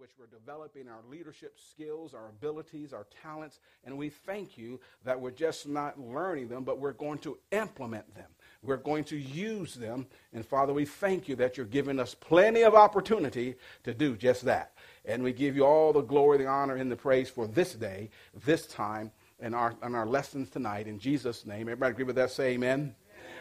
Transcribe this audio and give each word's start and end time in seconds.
which 0.00 0.12
we're 0.18 0.24
developing 0.26 0.88
our 0.88 1.02
leadership 1.10 1.58
skills, 1.60 2.14
our 2.14 2.30
abilities, 2.30 2.94
our 2.94 3.06
talents, 3.22 3.58
and 3.84 3.98
we 3.98 4.08
thank 4.08 4.56
you 4.56 4.80
that 5.04 5.20
we're 5.20 5.30
just 5.30 5.68
not 5.68 6.00
learning 6.00 6.48
them, 6.48 6.64
but 6.64 6.78
we're 6.78 6.94
going 6.94 7.18
to 7.18 7.36
implement 7.52 8.14
them. 8.14 8.24
We're 8.62 8.78
going 8.78 9.04
to 9.04 9.18
use 9.18 9.74
them. 9.74 10.06
And 10.32 10.46
Father, 10.46 10.72
we 10.72 10.86
thank 10.86 11.28
you 11.28 11.36
that 11.36 11.58
you're 11.58 11.66
giving 11.66 12.00
us 12.00 12.14
plenty 12.14 12.62
of 12.62 12.74
opportunity 12.74 13.56
to 13.84 13.92
do 13.92 14.16
just 14.16 14.42
that. 14.46 14.72
And 15.04 15.22
we 15.22 15.34
give 15.34 15.54
you 15.54 15.66
all 15.66 15.92
the 15.92 16.00
glory, 16.00 16.38
the 16.38 16.46
honor, 16.46 16.76
and 16.76 16.90
the 16.90 16.96
praise 16.96 17.28
for 17.28 17.46
this 17.46 17.74
day, 17.74 18.08
this 18.46 18.66
time, 18.66 19.10
and 19.38 19.54
our, 19.54 19.74
and 19.82 19.94
our 19.94 20.06
lessons 20.06 20.48
tonight. 20.48 20.86
In 20.86 20.98
Jesus' 20.98 21.44
name. 21.44 21.68
Everybody 21.68 21.90
agree 21.90 22.04
with 22.04 22.16
that? 22.16 22.30
Say 22.30 22.52
amen. 22.52 22.94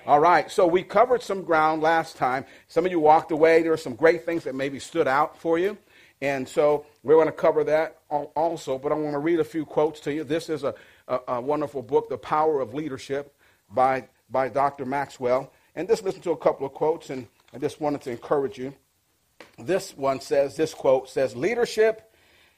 All 0.05 0.19
right, 0.19 0.49
so 0.51 0.65
we 0.67 0.83
covered 0.83 1.21
some 1.21 1.43
ground 1.43 1.81
last 1.81 2.17
time. 2.17 2.45
Some 2.67 2.85
of 2.85 2.91
you 2.91 2.99
walked 2.99 3.31
away. 3.31 3.61
There 3.61 3.71
were 3.71 3.77
some 3.77 3.95
great 3.95 4.25
things 4.25 4.43
that 4.45 4.55
maybe 4.55 4.79
stood 4.79 5.07
out 5.07 5.37
for 5.37 5.57
you. 5.57 5.77
And 6.21 6.47
so 6.47 6.85
we're 7.01 7.15
going 7.15 7.27
to 7.27 7.31
cover 7.31 7.63
that 7.65 7.99
also, 8.09 8.77
but 8.77 8.91
I 8.91 8.95
want 8.95 9.13
to 9.13 9.19
read 9.19 9.39
a 9.39 9.43
few 9.43 9.65
quotes 9.65 10.01
to 10.01 10.13
you. 10.13 10.23
This 10.23 10.49
is 10.49 10.63
a, 10.63 10.75
a, 11.07 11.19
a 11.27 11.41
wonderful 11.41 11.81
book, 11.81 12.09
The 12.09 12.17
Power 12.17 12.59
of 12.59 12.73
Leadership 12.73 13.33
by, 13.71 14.09
by 14.29 14.49
Dr. 14.49 14.85
Maxwell. 14.85 15.51
And 15.75 15.87
just 15.87 16.03
listen 16.03 16.21
to 16.21 16.31
a 16.31 16.37
couple 16.37 16.65
of 16.65 16.73
quotes, 16.73 17.09
and 17.09 17.27
I 17.53 17.57
just 17.57 17.79
wanted 17.79 18.01
to 18.01 18.11
encourage 18.11 18.57
you. 18.57 18.73
This 19.57 19.95
one 19.95 20.19
says, 20.19 20.57
this 20.57 20.73
quote 20.73 21.09
says, 21.09 21.37
leadership 21.37 22.13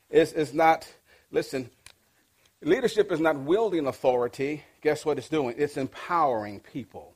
is, 0.10 0.34
is 0.34 0.56
not, 0.56 0.92
listen, 1.30 1.70
leadership 2.64 3.12
is 3.12 3.20
not 3.20 3.38
wielding 3.38 3.86
authority. 3.86 4.64
Guess 4.82 5.06
what 5.06 5.20
it's 5.20 5.30
doing? 5.30 5.54
It's 5.58 5.78
empowering 5.78 6.62
people. 6.62 7.14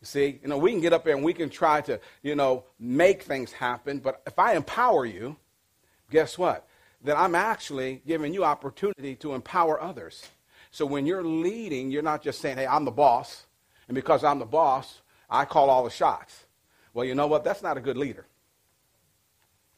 You 0.00 0.06
see, 0.06 0.40
you 0.42 0.48
know, 0.48 0.58
we 0.58 0.72
can 0.72 0.80
get 0.80 0.92
up 0.92 1.04
there 1.04 1.14
and 1.14 1.24
we 1.24 1.34
can 1.34 1.50
try 1.50 1.80
to, 1.82 2.00
you 2.22 2.34
know, 2.34 2.64
make 2.80 3.22
things 3.22 3.52
happen, 3.52 3.98
but 3.98 4.22
if 4.26 4.38
I 4.38 4.54
empower 4.54 5.06
you, 5.06 5.36
guess 6.10 6.38
what? 6.38 6.66
That 7.04 7.18
I'm 7.18 7.34
actually 7.34 8.02
giving 8.06 8.34
you 8.34 8.44
opportunity 8.44 9.14
to 9.16 9.34
empower 9.34 9.80
others. 9.80 10.26
So 10.70 10.84
when 10.84 11.06
you're 11.06 11.24
leading, 11.24 11.90
you're 11.90 12.02
not 12.02 12.22
just 12.22 12.40
saying, 12.40 12.58
hey, 12.58 12.66
I'm 12.66 12.84
the 12.84 12.90
boss, 12.90 13.46
and 13.86 13.94
because 13.94 14.24
I'm 14.24 14.38
the 14.38 14.44
boss, 14.44 15.00
I 15.30 15.44
call 15.44 15.70
all 15.70 15.84
the 15.84 15.90
shots. 15.90 16.44
Well, 16.92 17.04
you 17.04 17.14
know 17.14 17.26
what? 17.26 17.44
That's 17.44 17.62
not 17.62 17.76
a 17.76 17.80
good 17.80 17.96
leader. 17.96 18.26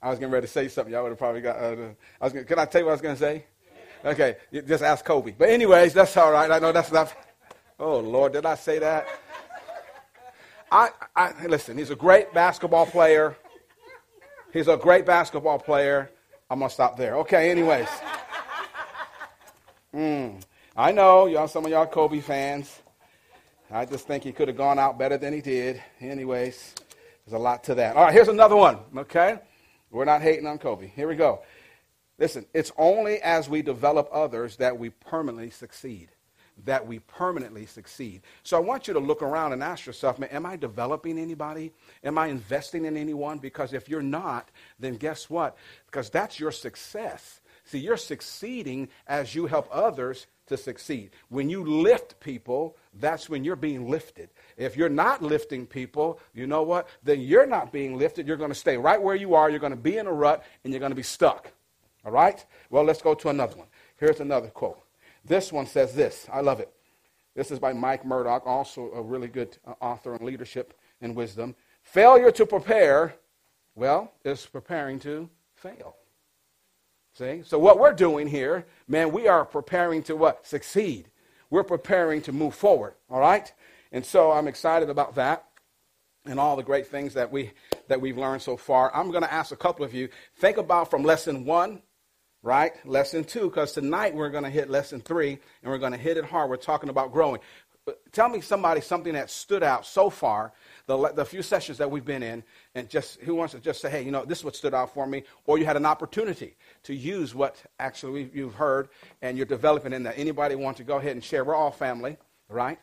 I 0.03 0.09
was 0.09 0.19
getting 0.19 0.33
ready 0.33 0.47
to 0.47 0.53
say 0.53 0.69
something. 0.69 0.93
Y'all 0.93 1.03
would 1.03 1.11
have 1.11 1.19
probably 1.19 1.43
got. 1.43 1.57
Uh, 1.57 1.77
I 2.21 2.25
was. 2.25 2.33
Gonna, 2.33 2.45
can 2.45 2.59
I 2.59 2.65
tell 2.65 2.81
you 2.81 2.87
what 2.87 2.93
I 2.93 2.95
was 2.95 3.01
going 3.03 3.17
to 3.17 3.21
say? 3.21 3.45
Okay, 4.03 4.37
just 4.67 4.83
ask 4.83 5.05
Kobe. 5.05 5.35
But 5.37 5.51
anyways, 5.51 5.93
that's 5.93 6.17
all 6.17 6.33
right. 6.33 6.51
I 6.51 6.59
know 6.59 6.73
that's 6.73 6.91
not. 6.91 7.15
Oh 7.79 7.99
Lord, 7.99 8.33
did 8.33 8.47
I 8.47 8.55
say 8.55 8.79
that? 8.79 9.07
I, 10.73 10.91
I 11.15 11.47
listen. 11.47 11.77
He's 11.77 11.91
a 11.91 11.97
great 11.97 12.33
basketball 12.33 12.87
player. 12.87 13.37
He's 14.53 14.69
a 14.69 14.77
great 14.77 15.05
basketball 15.05 15.59
player. 15.59 16.11
I'm 16.51 16.59
going 16.59 16.69
to 16.69 16.75
stop 16.75 16.97
there. 16.97 17.17
Okay, 17.19 17.49
anyways. 17.49 17.87
Mm, 19.95 20.43
I 20.77 20.91
know 20.91 21.27
y'all, 21.27 21.47
some 21.47 21.65
of 21.65 21.71
y'all 21.71 21.87
Kobe 21.87 22.19
fans. 22.19 22.81
I 23.71 23.85
just 23.85 24.09
think 24.09 24.25
he 24.25 24.33
could 24.33 24.49
have 24.49 24.57
gone 24.57 24.77
out 24.77 24.99
better 24.99 25.17
than 25.17 25.33
he 25.33 25.41
did. 25.41 25.81
Anyways, 26.01 26.75
there's 27.25 27.35
a 27.35 27.39
lot 27.39 27.63
to 27.65 27.77
that. 27.77 27.95
All 27.95 28.05
right, 28.05 28.13
here's 28.13 28.27
another 28.27 28.57
one, 28.57 28.79
okay? 28.97 29.39
We're 29.93 30.05
not 30.05 30.23
hating 30.23 30.47
on 30.47 30.59
Kobe. 30.59 30.89
Here 30.89 31.07
we 31.07 31.15
go. 31.15 31.43
Listen, 32.19 32.45
it's 32.53 32.73
only 32.77 33.23
as 33.23 33.49
we 33.49 33.63
develop 33.63 34.09
others 34.13 34.57
that 34.57 34.77
we 34.77 34.91
permanently 34.91 35.51
succeed. 35.51 36.09
That 36.65 36.87
we 36.87 36.99
permanently 37.01 37.67
succeed. 37.67 38.23
So 38.43 38.57
I 38.57 38.61
want 38.61 38.87
you 38.87 38.95
to 38.95 39.01
look 39.01 39.23
around 39.23 39.53
and 39.53 39.63
ask 39.63 39.87
yourself, 39.87 40.19
man, 40.19 40.29
am 40.31 40.45
I 40.45 40.57
developing 40.57 41.19
anybody? 41.19 41.73
Am 42.05 42.19
I 42.19 42.27
investing 42.27 42.85
in 42.85 42.97
anyone? 42.97 43.39
Because 43.39 43.73
if 43.73 43.89
you're 43.89 44.03
not, 44.03 44.51
then 44.79 44.97
guess 44.97 45.31
what? 45.31 45.57
Because 45.87 46.11
that's 46.11 46.39
your 46.39 46.53
success. 46.53 47.41
See, 47.65 47.79
you're 47.79 47.97
succeeding 47.97 48.89
as 49.07 49.35
you 49.35 49.47
help 49.47 49.69
others 49.71 50.27
to 50.49 50.57
succeed. 50.57 51.11
When 51.29 51.49
you 51.49 51.65
lift 51.65 52.19
people, 52.21 52.77
that's 52.95 53.29
when 53.29 53.45
you're 53.45 53.57
being 53.57 53.89
lifted. 53.89 54.29
If 54.57 54.77
you're 54.77 54.89
not 54.89 55.23
lifting 55.23 55.67
people, 55.67 56.19
you 56.35 56.47
know 56.47 56.63
what? 56.63 56.89
Then 57.05 57.21
you're 57.21 57.47
not 57.47 57.73
being 57.73 57.97
lifted. 57.97 58.27
You're 58.27 58.37
going 58.37 58.51
to 58.51 58.55
stay 58.57 58.77
right 58.77 59.01
where 59.01 59.15
you 59.15 59.35
are. 59.35 59.49
You're 59.49 59.61
going 59.61 59.71
to 59.71 59.77
be 59.77 59.97
in 59.97 60.07
a 60.07 60.13
rut 60.13 60.45
and 60.65 60.73
you're 60.73 60.81
going 60.81 60.91
to 60.91 60.97
be 60.97 61.03
stuck. 61.03 61.53
All 62.05 62.13
right? 62.13 62.45
Well, 62.71 62.85
let's 62.85 63.01
go 63.01 63.15
to 63.15 63.29
another 63.29 63.57
one. 63.57 63.69
Here's 63.99 64.21
another 64.21 64.49
quote. 64.49 64.83
This 65.31 65.53
one 65.53 65.67
says 65.67 65.95
this. 65.95 66.27
I 66.33 66.41
love 66.41 66.59
it. 66.59 66.73
This 67.37 67.53
is 67.53 67.61
by 67.61 67.73
Mike 67.73 68.05
Murdock, 68.05 68.49
also 68.49 68.91
a 68.91 69.01
really 69.01 69.29
good 69.29 69.57
uh, 69.65 69.75
author 69.81 70.13
on 70.13 70.27
leadership 70.27 70.77
and 71.01 71.15
wisdom. 71.15 71.55
Failure 71.83 72.33
to 72.33 72.45
prepare, 72.45 73.15
well, 73.77 74.13
is 74.25 74.45
preparing 74.45 74.99
to 74.99 75.31
fail. 75.55 75.95
See? 77.15 77.43
So 77.45 77.61
what 77.61 77.79
we're 77.79 77.93
doing 77.93 78.27
here, 78.27 78.67
man, 78.89 79.13
we 79.13 79.29
are 79.29 79.45
preparing 79.45 80.03
to 80.05 80.17
what? 80.17 80.49
Succeed. 80.49 81.09
We're 81.49 81.63
preparing 81.63 82.23
to 82.23 82.33
move 82.33 82.57
forward, 82.57 82.95
all 83.09 83.21
right? 83.21 83.53
And 83.93 84.05
so 84.05 84.33
I'm 84.33 84.49
excited 84.49 84.91
about 84.91 85.15
that 85.15 85.45
and 86.27 86.41
all 86.41 86.57
the 86.57 86.65
great 86.65 86.89
things 86.89 87.15
that 87.15 87.31
we 87.31 87.53
that 87.87 88.01
we've 88.01 88.19
learned 88.19 88.43
so 88.43 88.57
far. 88.57 88.93
I'm 88.93 89.13
going 89.13 89.23
to 89.23 89.33
ask 89.33 89.53
a 89.53 89.57
couple 89.57 89.85
of 89.85 89.95
you 89.95 90.09
think 90.39 90.57
about 90.57 90.91
from 90.91 91.05
lesson 91.05 91.45
1 91.45 91.83
right? 92.43 92.75
Lesson 92.87 93.25
2 93.25 93.51
cuz 93.51 93.73
tonight 93.73 94.15
we're 94.15 94.31
going 94.31 94.45
to 94.45 94.51
hit 94.51 94.71
lesson 94.71 95.01
3 95.01 95.33
and 95.33 95.71
we're 95.71 95.79
going 95.79 95.93
to 95.93 95.99
hit 95.99 96.17
it 96.17 96.25
hard. 96.25 96.51
We're 96.51 96.57
talking 96.57 96.89
about 96.89 97.13
growing. 97.13 97.41
Tell 98.13 98.29
me 98.29 98.41
somebody 98.41 98.81
something 98.81 99.15
that 99.15 99.31
stood 99.31 99.63
out 99.63 99.85
so 99.85 100.11
far 100.11 100.53
the, 100.87 101.13
the 101.13 101.25
few 101.25 101.43
sessions 101.43 101.79
that 101.79 101.91
we've 101.91 102.05
been 102.05 102.23
in, 102.23 102.43
and 102.75 102.89
just 102.89 103.21
who 103.21 103.35
wants 103.35 103.55
to 103.55 103.61
just 103.61 103.81
say, 103.81 103.91
hey, 103.91 104.03
you 104.03 104.11
know, 104.11 104.25
this 104.25 104.39
is 104.39 104.45
what 104.45 104.57
stood 104.57 104.75
out 104.75 104.93
for 104.93 105.07
me, 105.07 105.23
or 105.47 105.57
you 105.57 105.65
had 105.65 105.77
an 105.77 105.87
opportunity 105.87 106.57
to 106.83 106.95
use 106.95 107.35
what 107.35 107.63
actually 107.79 108.31
you've 108.35 108.55
heard 108.55 108.89
and 109.23 109.37
you're 109.37 109.47
developing 109.47 109.93
in 109.93 110.03
that. 110.03 110.19
Anybody 110.19 110.57
want 110.57 110.77
to 110.79 110.85
go 110.85 110.97
ahead 110.97 111.13
and 111.13 111.23
share? 111.23 111.45
We're 111.45 111.55
all 111.55 111.71
family, 111.71 112.17
right? 112.49 112.79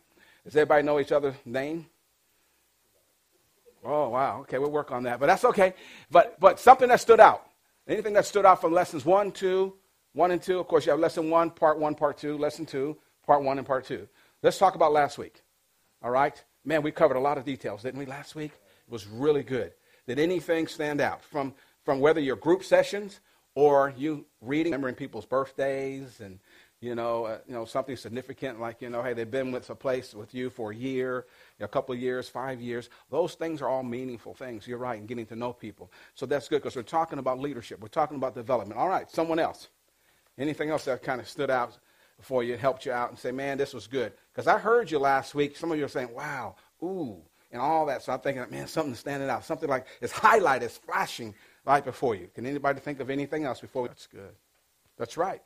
Does 0.46 0.56
everybody 0.56 0.84
know 0.84 1.00
each 1.00 1.12
other's 1.12 1.36
name? 1.46 1.88
Oh, 3.84 4.10
wow. 4.10 4.40
Okay, 4.42 4.58
we'll 4.58 4.72
work 4.72 4.92
on 4.92 5.04
that. 5.04 5.20
But 5.20 5.28
that's 5.28 5.46
okay. 5.46 5.74
But, 6.10 6.40
but 6.40 6.60
something 6.60 6.88
that 6.90 7.02
stood 7.02 7.20
out. 7.20 7.46
Anything 7.88 8.14
that 8.14 8.26
stood 8.26 8.46
out 8.46 8.60
from 8.60 8.74
lessons 8.74 9.06
one, 9.06 9.32
two, 9.32 9.74
one 10.14 10.32
and 10.32 10.42
two. 10.42 10.60
Of 10.60 10.68
course, 10.68 10.86
you 10.86 10.92
have 10.92 11.00
lesson 11.00 11.30
one, 11.30 11.52
part 11.52 11.80
one, 11.80 11.96
part 11.96 12.18
two, 12.18 12.38
lesson 12.38 12.66
two, 12.66 12.98
part 13.26 13.44
one, 13.44 13.58
and 13.58 13.68
part 13.68 13.86
two. 13.86 14.08
Let's 14.44 14.58
talk 14.58 14.76
about 14.76 14.92
last 14.92 15.18
week. 15.18 15.42
All 16.04 16.12
right? 16.12 16.44
Man, 16.66 16.82
we 16.82 16.92
covered 16.92 17.18
a 17.18 17.22
lot 17.22 17.38
of 17.38 17.46
details, 17.46 17.84
didn't 17.84 18.00
we, 18.00 18.06
last 18.06 18.36
week? 18.36 18.52
It 18.88 18.92
was 18.92 19.08
really 19.08 19.44
good. 19.44 19.72
Did 20.06 20.20
anything 20.20 20.68
stand 20.68 21.00
out 21.00 21.24
from, 21.24 21.54
from 21.86 22.00
whether 22.00 22.20
your 22.20 22.36
group 22.36 22.64
sessions 22.64 23.20
or 23.56 23.94
you 23.98 24.26
reading, 24.42 24.72
remembering 24.72 24.96
people's 24.96 25.26
birthdays 25.26 26.20
and, 26.20 26.40
you 26.80 26.94
know, 26.94 27.26
uh, 27.26 27.40
you 27.48 27.54
know, 27.54 27.66
something 27.66 27.96
significant 27.96 28.60
like, 28.60 28.82
you 28.82 28.90
know, 28.90 29.02
hey, 29.02 29.14
they've 29.14 29.30
been 29.30 29.52
with 29.52 29.70
a 29.70 29.76
place 29.76 30.14
with 30.14 30.34
you 30.34 30.50
for 30.50 30.72
a 30.72 30.76
year, 30.76 31.26
a 31.60 31.68
couple 31.68 31.96
of 31.96 32.00
years, 32.00 32.30
five 32.30 32.62
years. 32.62 32.90
Those 33.10 33.34
things 33.34 33.62
are 33.62 33.68
all 33.68 33.84
meaningful 33.84 34.36
things. 34.36 34.68
You're 34.68 34.78
right, 34.78 35.00
in 35.00 35.08
getting 35.08 35.26
to 35.28 35.36
know 35.36 35.54
people. 35.54 35.92
So 36.14 36.26
that's 36.26 36.48
good 36.48 36.62
because 36.62 36.76
we're 36.76 36.84
talking 36.84 37.18
about 37.18 37.40
leadership. 37.40 37.80
We're 37.82 37.88
talking 37.88 38.18
about 38.18 38.36
development. 38.36 38.80
All 38.80 38.90
right, 38.90 39.10
someone 39.10 39.40
else. 39.40 39.70
Anything 40.38 40.70
else 40.70 40.86
that 40.86 41.02
kind 41.02 41.20
of 41.20 41.28
stood 41.28 41.50
out 41.50 41.78
for 42.22 42.44
you, 42.44 42.58
helped 42.58 42.86
you 42.86 42.92
out, 42.92 43.10
and 43.10 43.18
say, 43.18 43.32
man, 43.32 43.58
this 43.58 43.74
was 43.74 43.88
good. 43.88 44.14
Because 44.32 44.48
I 44.48 44.60
heard 44.60 44.92
you 44.92 45.00
last 45.00 45.34
week. 45.34 45.58
Some 45.58 45.72
of 45.72 45.80
you 45.80 45.86
are 45.86 45.90
saying, 45.90 46.14
wow, 46.14 46.56
ooh, 46.84 47.18
and 47.52 47.60
all 47.60 47.88
that. 47.88 48.04
So 48.04 48.14
I'm 48.14 48.20
thinking, 48.20 48.46
man, 48.52 48.68
something's 48.68 49.00
standing 49.00 49.30
out. 49.30 49.46
Something 49.46 49.70
like 49.70 49.88
it's 50.00 50.14
highlighted, 50.14 50.64
it's 50.64 50.78
flashing 50.78 51.34
right 51.66 51.84
before 51.84 52.14
you. 52.14 52.30
Can 52.36 52.46
anybody 52.46 52.80
think 52.80 53.00
of 53.00 53.10
anything 53.10 53.46
else 53.46 53.62
before 53.62 53.84
we? 53.84 53.88
That's 53.88 54.06
good. 54.06 54.36
That's 54.98 55.18
right. 55.18 55.42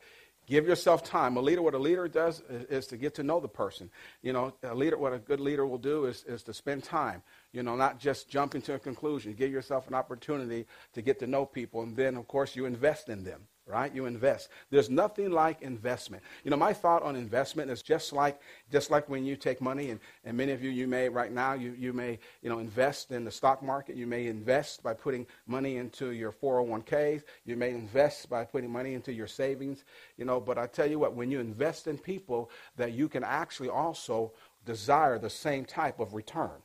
Give 0.46 0.66
yourself 0.66 1.04
time. 1.04 1.36
A 1.36 1.40
leader, 1.40 1.62
what 1.62 1.74
a 1.74 1.78
leader 1.78 2.08
does 2.08 2.42
is, 2.50 2.64
is, 2.64 2.86
to 2.88 2.96
get 2.96 3.14
to 3.14 3.22
know 3.22 3.38
the 3.38 3.48
person. 3.48 3.90
You 4.22 4.32
know, 4.32 4.52
a 4.62 4.74
leader, 4.74 4.98
what 4.98 5.12
a 5.12 5.18
good 5.18 5.40
leader 5.40 5.66
will 5.66 5.78
do 5.78 6.06
is, 6.06 6.24
is 6.24 6.42
to 6.44 6.54
spend 6.54 6.82
time. 6.82 7.22
You 7.52 7.62
know, 7.62 7.76
not 7.76 8.00
just 8.00 8.28
jump 8.28 8.54
into 8.54 8.74
a 8.74 8.78
conclusion. 8.78 9.34
Give 9.34 9.52
yourself 9.52 9.86
an 9.86 9.94
opportunity 9.94 10.66
to 10.94 11.02
get 11.02 11.20
to 11.20 11.26
know 11.26 11.46
people, 11.46 11.82
and 11.82 11.96
then, 11.96 12.16
of 12.16 12.26
course, 12.26 12.56
you 12.56 12.66
invest 12.66 13.08
in 13.08 13.22
them 13.22 13.42
right? 13.72 13.94
You 13.94 14.04
invest. 14.04 14.50
There's 14.70 14.90
nothing 14.90 15.30
like 15.30 15.62
investment. 15.62 16.22
You 16.44 16.50
know, 16.50 16.56
my 16.58 16.74
thought 16.74 17.02
on 17.02 17.16
investment 17.16 17.70
is 17.70 17.82
just 17.82 18.12
like 18.12 18.40
just 18.70 18.90
like 18.90 19.08
when 19.08 19.24
you 19.24 19.34
take 19.34 19.60
money 19.62 19.90
and, 19.90 19.98
and 20.24 20.36
many 20.36 20.52
of 20.52 20.62
you 20.62 20.70
you 20.70 20.86
may 20.86 21.08
right 21.08 21.32
now 21.32 21.54
you, 21.54 21.74
you 21.78 21.94
may, 21.94 22.18
you 22.42 22.50
know, 22.50 22.58
invest 22.58 23.10
in 23.10 23.24
the 23.24 23.30
stock 23.30 23.62
market. 23.62 23.96
You 23.96 24.06
may 24.06 24.26
invest 24.26 24.82
by 24.82 24.92
putting 24.92 25.26
money 25.46 25.78
into 25.78 26.10
your 26.10 26.32
401ks. 26.32 27.22
You 27.46 27.56
may 27.56 27.70
invest 27.70 28.28
by 28.28 28.44
putting 28.44 28.70
money 28.70 28.92
into 28.92 29.12
your 29.12 29.26
savings, 29.26 29.84
you 30.18 30.26
know, 30.26 30.38
but 30.38 30.58
I 30.58 30.66
tell 30.66 30.88
you 30.88 30.98
what, 30.98 31.14
when 31.14 31.30
you 31.30 31.40
invest 31.40 31.86
in 31.86 31.96
people 31.96 32.50
that 32.76 32.92
you 32.92 33.08
can 33.08 33.24
actually 33.24 33.70
also 33.70 34.32
desire 34.66 35.18
the 35.18 35.30
same 35.30 35.64
type 35.64 35.98
of 35.98 36.12
return 36.12 36.60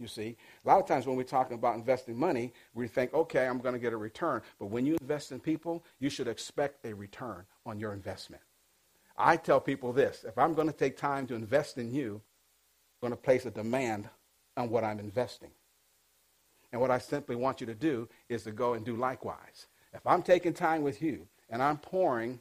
you 0.00 0.08
see. 0.08 0.36
A 0.64 0.68
lot 0.68 0.80
of 0.80 0.86
times 0.86 1.06
when 1.06 1.16
we're 1.16 1.22
talking 1.22 1.56
about 1.56 1.76
investing 1.76 2.18
money, 2.18 2.52
we 2.74 2.88
think, 2.88 3.12
okay, 3.14 3.46
I'm 3.46 3.58
going 3.58 3.74
to 3.74 3.78
get 3.78 3.92
a 3.92 3.96
return. 3.96 4.42
But 4.58 4.66
when 4.66 4.86
you 4.86 4.96
invest 5.00 5.32
in 5.32 5.40
people, 5.40 5.84
you 5.98 6.10
should 6.10 6.28
expect 6.28 6.84
a 6.86 6.94
return 6.94 7.44
on 7.66 7.78
your 7.78 7.92
investment. 7.92 8.42
I 9.16 9.36
tell 9.36 9.60
people 9.60 9.92
this 9.92 10.24
if 10.26 10.38
I'm 10.38 10.54
going 10.54 10.68
to 10.68 10.72
take 10.72 10.96
time 10.96 11.26
to 11.26 11.34
invest 11.34 11.78
in 11.78 11.92
you, 11.92 12.22
I'm 13.02 13.08
going 13.08 13.16
to 13.16 13.22
place 13.22 13.44
a 13.44 13.50
demand 13.50 14.08
on 14.56 14.70
what 14.70 14.84
I'm 14.84 14.98
investing. 14.98 15.50
And 16.72 16.80
what 16.80 16.90
I 16.90 16.98
simply 16.98 17.36
want 17.36 17.60
you 17.60 17.66
to 17.66 17.74
do 17.74 18.08
is 18.28 18.44
to 18.44 18.52
go 18.52 18.74
and 18.74 18.84
do 18.84 18.96
likewise. 18.96 19.66
If 19.92 20.06
I'm 20.06 20.22
taking 20.22 20.52
time 20.52 20.82
with 20.82 21.02
you 21.02 21.26
and 21.48 21.62
I'm 21.62 21.78
pouring 21.78 22.40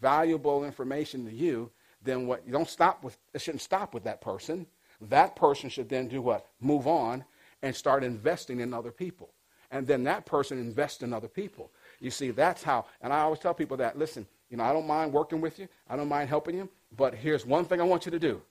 valuable 0.00 0.64
information 0.64 1.26
to 1.26 1.32
you, 1.32 1.70
then 2.02 2.26
what 2.26 2.46
you 2.46 2.52
don't 2.52 2.68
stop 2.68 3.02
with 3.02 3.18
it 3.34 3.40
shouldn't 3.40 3.62
stop 3.62 3.92
with 3.92 4.04
that 4.04 4.20
person. 4.20 4.66
That 5.08 5.36
person 5.36 5.70
should 5.70 5.88
then 5.88 6.08
do 6.08 6.20
what? 6.20 6.46
Move 6.60 6.86
on 6.86 7.24
and 7.62 7.74
start 7.74 8.04
investing 8.04 8.60
in 8.60 8.74
other 8.74 8.90
people. 8.90 9.30
And 9.70 9.86
then 9.86 10.04
that 10.04 10.26
person 10.26 10.58
invests 10.58 11.02
in 11.02 11.12
other 11.12 11.28
people. 11.28 11.70
You 12.00 12.10
see, 12.10 12.30
that's 12.30 12.62
how, 12.62 12.86
and 13.00 13.12
I 13.12 13.20
always 13.20 13.38
tell 13.38 13.54
people 13.54 13.76
that, 13.78 13.98
listen, 13.98 14.26
you 14.50 14.56
know, 14.56 14.64
I 14.64 14.72
don't 14.72 14.86
mind 14.86 15.12
working 15.12 15.40
with 15.40 15.58
you, 15.58 15.68
I 15.88 15.96
don't 15.96 16.08
mind 16.08 16.28
helping 16.28 16.56
you, 16.56 16.68
but 16.96 17.14
here's 17.14 17.46
one 17.46 17.64
thing 17.64 17.80
I 17.80 17.84
want 17.84 18.04
you 18.04 18.10
to 18.10 18.18
do 18.18 18.42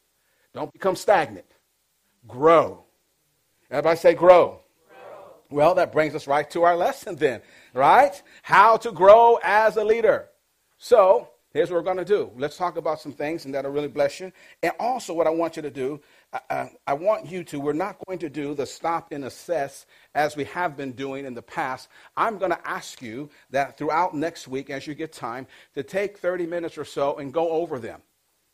don't 0.53 0.71
become 0.71 0.95
stagnant, 0.95 1.45
grow. 2.27 2.83
Everybody 3.69 3.97
say 3.97 4.13
grow. 4.15 4.61
grow. 4.87 5.33
Well, 5.51 5.75
that 5.75 5.91
brings 5.91 6.15
us 6.15 6.25
right 6.25 6.49
to 6.51 6.63
our 6.63 6.75
lesson 6.75 7.15
then, 7.15 7.41
right? 7.73 8.21
How 8.41 8.77
to 8.77 8.91
grow 8.91 9.39
as 9.43 9.77
a 9.77 9.83
leader. 9.83 10.27
So, 10.77 11.27
here's 11.51 11.69
what 11.69 11.77
we're 11.77 11.83
going 11.83 11.97
to 11.97 12.05
do. 12.05 12.31
Let's 12.35 12.57
talk 12.57 12.77
about 12.77 12.99
some 12.99 13.11
things, 13.11 13.45
and 13.45 13.53
that'll 13.53 13.71
really 13.71 13.89
bless 13.89 14.19
you. 14.19 14.31
And 14.63 14.71
also, 14.79 15.13
what 15.13 15.27
I 15.27 15.31
want 15.31 15.55
you 15.55 15.61
to 15.61 15.69
do, 15.69 15.99
I, 16.31 16.93
want 16.93 17.31
you 17.31 17.43
to, 17.45 17.59
we're 17.59 17.73
not 17.73 17.97
going 18.05 18.19
to 18.19 18.29
do 18.29 18.53
the 18.53 18.67
stop 18.67 19.11
and 19.11 19.25
assess 19.25 19.87
as 20.13 20.35
we 20.35 20.43
have 20.45 20.77
been 20.77 20.91
doing 20.91 21.25
in 21.25 21.33
the 21.33 21.41
past. 21.41 21.89
I'm 22.15 22.37
going 22.37 22.51
to 22.51 22.67
ask 22.67 23.01
you 23.01 23.31
that 23.49 23.77
throughout 23.77 24.13
next 24.13 24.47
week, 24.47 24.69
as 24.69 24.85
you 24.85 24.93
get 24.93 25.11
time, 25.11 25.47
to 25.73 25.81
take 25.81 26.19
30 26.19 26.45
minutes 26.45 26.77
or 26.77 26.85
so 26.85 27.17
and 27.17 27.33
go 27.33 27.49
over 27.49 27.79
them, 27.79 28.01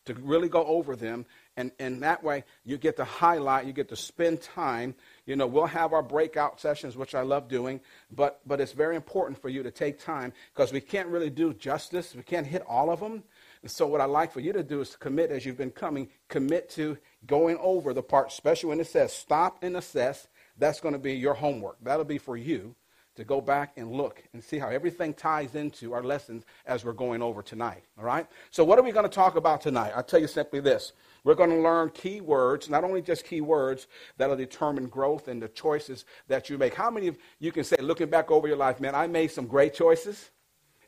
to 0.06 0.14
really 0.14 0.48
go 0.48 0.64
over 0.64 0.96
them 0.96 1.26
and, 1.56 1.70
and 1.78 2.02
that 2.02 2.22
way 2.22 2.44
you 2.64 2.76
get 2.76 2.96
to 2.96 3.04
highlight, 3.04 3.66
you 3.66 3.72
get 3.72 3.88
to 3.88 3.96
spend 3.96 4.42
time. 4.42 4.94
You 5.26 5.34
know, 5.34 5.46
we'll 5.46 5.66
have 5.66 5.92
our 5.92 6.02
breakout 6.02 6.60
sessions, 6.60 6.96
which 6.96 7.14
I 7.14 7.22
love 7.22 7.48
doing, 7.48 7.80
but, 8.12 8.40
but 8.46 8.60
it's 8.60 8.72
very 8.72 8.94
important 8.94 9.40
for 9.40 9.48
you 9.48 9.64
to 9.64 9.72
take 9.72 9.98
time 9.98 10.32
because 10.54 10.72
we 10.72 10.80
can't 10.80 11.08
really 11.08 11.30
do 11.30 11.52
justice. 11.52 12.14
We 12.14 12.22
can't 12.22 12.46
hit 12.46 12.62
all 12.66 12.90
of 12.90 13.00
them. 13.00 13.24
And 13.62 13.70
so 13.70 13.88
what 13.88 14.00
I 14.00 14.04
like 14.04 14.32
for 14.32 14.40
you 14.40 14.52
to 14.52 14.62
do 14.62 14.80
is 14.80 14.90
to 14.90 14.98
commit 14.98 15.32
as 15.32 15.44
you've 15.44 15.56
been 15.56 15.72
coming, 15.72 16.08
commit 16.28 16.70
to 16.70 16.96
going 17.26 17.58
over 17.58 17.92
the 17.92 18.02
part, 18.02 18.28
especially 18.28 18.68
when 18.68 18.80
it 18.80 18.86
says 18.86 19.12
stop 19.12 19.58
and 19.62 19.76
assess. 19.76 20.28
That's 20.58 20.80
going 20.80 20.94
to 20.94 20.98
be 20.98 21.14
your 21.14 21.34
homework. 21.34 21.76
That'll 21.82 22.04
be 22.04 22.18
for 22.18 22.36
you 22.36 22.76
to 23.16 23.24
go 23.24 23.40
back 23.40 23.72
and 23.76 23.90
look 23.90 24.22
and 24.32 24.44
see 24.44 24.58
how 24.58 24.68
everything 24.68 25.14
ties 25.14 25.54
into 25.54 25.92
our 25.92 26.02
lessons 26.02 26.44
as 26.66 26.84
we're 26.84 26.92
going 26.92 27.22
over 27.22 27.42
tonight. 27.42 27.82
All 27.98 28.04
right? 28.04 28.26
So, 28.50 28.62
what 28.62 28.78
are 28.78 28.82
we 28.82 28.92
going 28.92 29.08
to 29.08 29.14
talk 29.14 29.36
about 29.36 29.60
tonight? 29.60 29.92
I'll 29.96 30.02
tell 30.02 30.20
you 30.20 30.26
simply 30.26 30.60
this 30.60 30.92
we're 31.26 31.34
going 31.34 31.50
to 31.50 31.56
learn 31.56 31.90
key 31.90 32.20
words, 32.20 32.70
not 32.70 32.84
only 32.84 33.02
just 33.02 33.24
key 33.24 33.40
words 33.40 33.88
that'll 34.16 34.36
determine 34.36 34.86
growth 34.86 35.26
and 35.26 35.42
the 35.42 35.48
choices 35.48 36.04
that 36.28 36.48
you 36.48 36.56
make. 36.56 36.72
How 36.72 36.88
many 36.88 37.08
of 37.08 37.18
you 37.40 37.50
can 37.50 37.64
say, 37.64 37.74
looking 37.80 38.08
back 38.08 38.30
over 38.30 38.46
your 38.46 38.56
life, 38.56 38.78
man, 38.80 38.94
I 38.94 39.08
made 39.08 39.32
some 39.32 39.48
great 39.48 39.74
choices? 39.74 40.30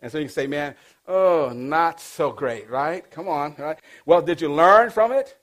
And 0.00 0.12
so 0.12 0.18
you 0.18 0.26
can 0.26 0.32
say, 0.32 0.46
man, 0.46 0.76
oh, 1.08 1.50
not 1.52 2.00
so 2.00 2.30
great, 2.30 2.70
right? 2.70 3.10
Come 3.10 3.26
on, 3.26 3.56
right? 3.58 3.80
Well, 4.06 4.22
did 4.22 4.40
you 4.40 4.52
learn 4.52 4.90
from 4.90 5.10
it? 5.10 5.36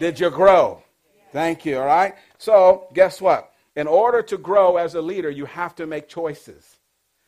Did 0.00 0.18
you 0.18 0.30
grow? 0.30 0.82
Thank 1.30 1.66
you, 1.66 1.78
all 1.78 1.84
right? 1.84 2.14
So, 2.38 2.88
guess 2.94 3.20
what? 3.20 3.52
In 3.76 3.86
order 3.86 4.22
to 4.22 4.38
grow 4.38 4.78
as 4.78 4.94
a 4.94 5.02
leader, 5.02 5.28
you 5.28 5.44
have 5.44 5.74
to 5.74 5.86
make 5.86 6.08
choices. 6.08 6.78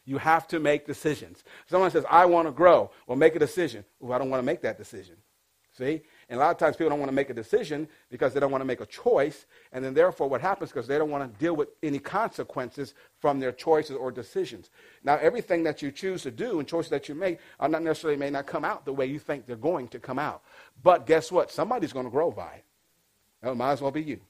You 0.06 0.17
have 0.17 0.49
to 0.49 0.58
make 0.58 0.87
decisions. 0.87 1.44
Someone 1.67 1.90
says, 1.90 2.06
I 2.08 2.25
want 2.25 2.49
to 2.49 2.52
grow. 2.52 2.90
Well, 3.06 3.19
make 3.19 3.37
a 3.37 3.38
decision. 3.38 3.84
Well, 4.00 4.14
I 4.14 4.19
don't 4.19 4.31
want 4.31 4.40
to 4.40 4.46
make 4.46 4.62
that 4.62 4.78
decision. 4.78 5.17
See? 5.76 6.02
And 6.31 6.38
a 6.38 6.43
lot 6.44 6.53
of 6.53 6.59
times 6.59 6.77
people 6.77 6.91
don't 6.91 7.00
want 7.00 7.11
to 7.11 7.15
make 7.15 7.29
a 7.29 7.35
decision 7.35 7.88
because 8.09 8.32
they 8.32 8.38
don't 8.38 8.53
want 8.53 8.62
to 8.62 8.67
make 8.67 8.81
a 8.81 8.87
choice. 8.87 9.47
And 9.73 9.85
then 9.85 9.94
therefore 9.94 10.29
what 10.29 10.41
happens 10.41 10.71
because 10.71 10.87
they 10.87 10.97
don't 10.97 11.11
want 11.11 11.31
to 11.31 11.38
deal 11.41 11.56
with 11.56 11.71
any 11.82 11.99
consequences 11.99 12.94
from 13.19 13.41
their 13.41 13.50
choices 13.50 13.97
or 13.97 14.12
decisions. 14.12 14.71
Now 15.03 15.17
everything 15.17 15.65
that 15.65 15.82
you 15.82 15.91
choose 15.91 16.23
to 16.23 16.31
do 16.31 16.61
and 16.61 16.69
choices 16.69 16.91
that 16.91 17.09
you 17.09 17.17
make 17.17 17.41
are 17.59 17.69
not 17.69 17.82
necessarily 17.82 18.17
may 18.17 18.31
not 18.31 18.47
come 18.47 18.65
out 18.65 18.85
the 18.85 18.93
way 18.93 19.06
you 19.06 19.19
think 19.19 19.44
they're 19.44 19.56
going 19.56 19.88
to 19.88 19.99
come 19.99 20.21
out. 20.21 20.43
But 20.85 21.05
guess 21.05 21.32
what? 21.32 21.50
Somebody's 21.50 21.93
going 21.93 22.06
to 22.06 22.12
grow 22.12 22.31
by 22.31 22.62
it. 23.43 23.56
Might 23.56 23.73
as 23.73 23.81
well 23.81 23.91
be 23.91 24.03
you. 24.03 24.21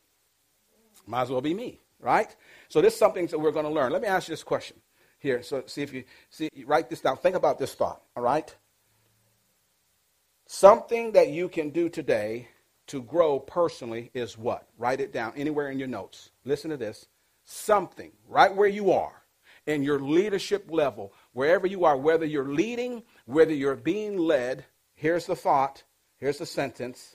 Might 1.06 1.23
as 1.23 1.31
well 1.31 1.43
be 1.43 1.52
me, 1.52 1.81
right? 1.99 2.35
So 2.70 2.81
this 2.81 2.94
is 2.94 2.99
something 2.99 3.26
that 3.26 3.38
we're 3.38 3.52
going 3.52 3.67
to 3.67 3.70
learn. 3.70 3.93
Let 3.93 4.00
me 4.00 4.08
ask 4.08 4.29
you 4.29 4.32
this 4.32 4.43
question 4.43 4.79
here. 5.19 5.43
So 5.43 5.64
see 5.67 5.82
if 5.82 5.93
you 5.93 6.05
see 6.31 6.49
write 6.64 6.88
this 6.88 7.02
down. 7.02 7.19
Think 7.19 7.37
about 7.37 7.58
this 7.58 7.75
thought, 7.75 8.00
all 8.17 8.23
right? 8.23 8.55
Something 10.52 11.12
that 11.12 11.29
you 11.29 11.49
can 11.49 11.70
do 11.70 11.88
today 11.88 12.49
to 12.88 13.00
grow 13.00 13.38
personally 13.38 14.11
is 14.14 14.37
what? 14.37 14.67
Write 14.79 15.00
it 15.00 15.12
down 15.12 15.32
anywhere 15.37 15.70
in 15.70 15.79
your 15.79 15.87
notes. 15.87 16.32
Listen 16.44 16.70
to 16.70 16.76
this. 16.76 17.06
Something 17.44 18.11
right 18.26 18.52
where 18.52 18.69
you 18.69 18.91
are 18.91 19.23
in 19.67 19.85
your 19.85 20.00
leadership 20.00 20.67
level, 20.69 21.12
wherever 21.35 21.69
you 21.69 21.85
are, 21.85 21.97
whether 21.97 22.26
you're 22.26 22.52
leading, 22.52 23.05
whether 23.26 23.55
you're 23.55 23.76
being 23.76 24.19
led. 24.19 24.64
Here's 24.94 25.25
the 25.25 25.37
thought. 25.37 25.85
Here's 26.17 26.38
the 26.38 26.47
sentence. 26.47 27.14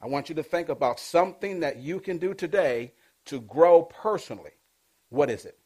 I 0.00 0.06
want 0.06 0.28
you 0.28 0.36
to 0.36 0.44
think 0.44 0.68
about 0.68 1.00
something 1.00 1.58
that 1.60 1.78
you 1.78 1.98
can 1.98 2.18
do 2.18 2.34
today 2.34 2.92
to 3.24 3.40
grow 3.40 3.82
personally. 3.82 4.52
What 5.08 5.28
is 5.28 5.44
it? 5.44 5.58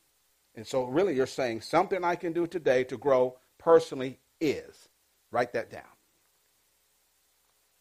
And 0.54 0.66
so, 0.66 0.84
really, 0.84 1.14
you're 1.14 1.26
saying 1.26 1.60
something 1.60 2.02
I 2.02 2.14
can 2.14 2.32
do 2.32 2.46
today 2.46 2.82
to 2.84 2.96
grow 2.96 3.36
personally 3.58 4.20
is. 4.40 4.88
Write 5.30 5.52
that 5.52 5.70
down. 5.70 5.93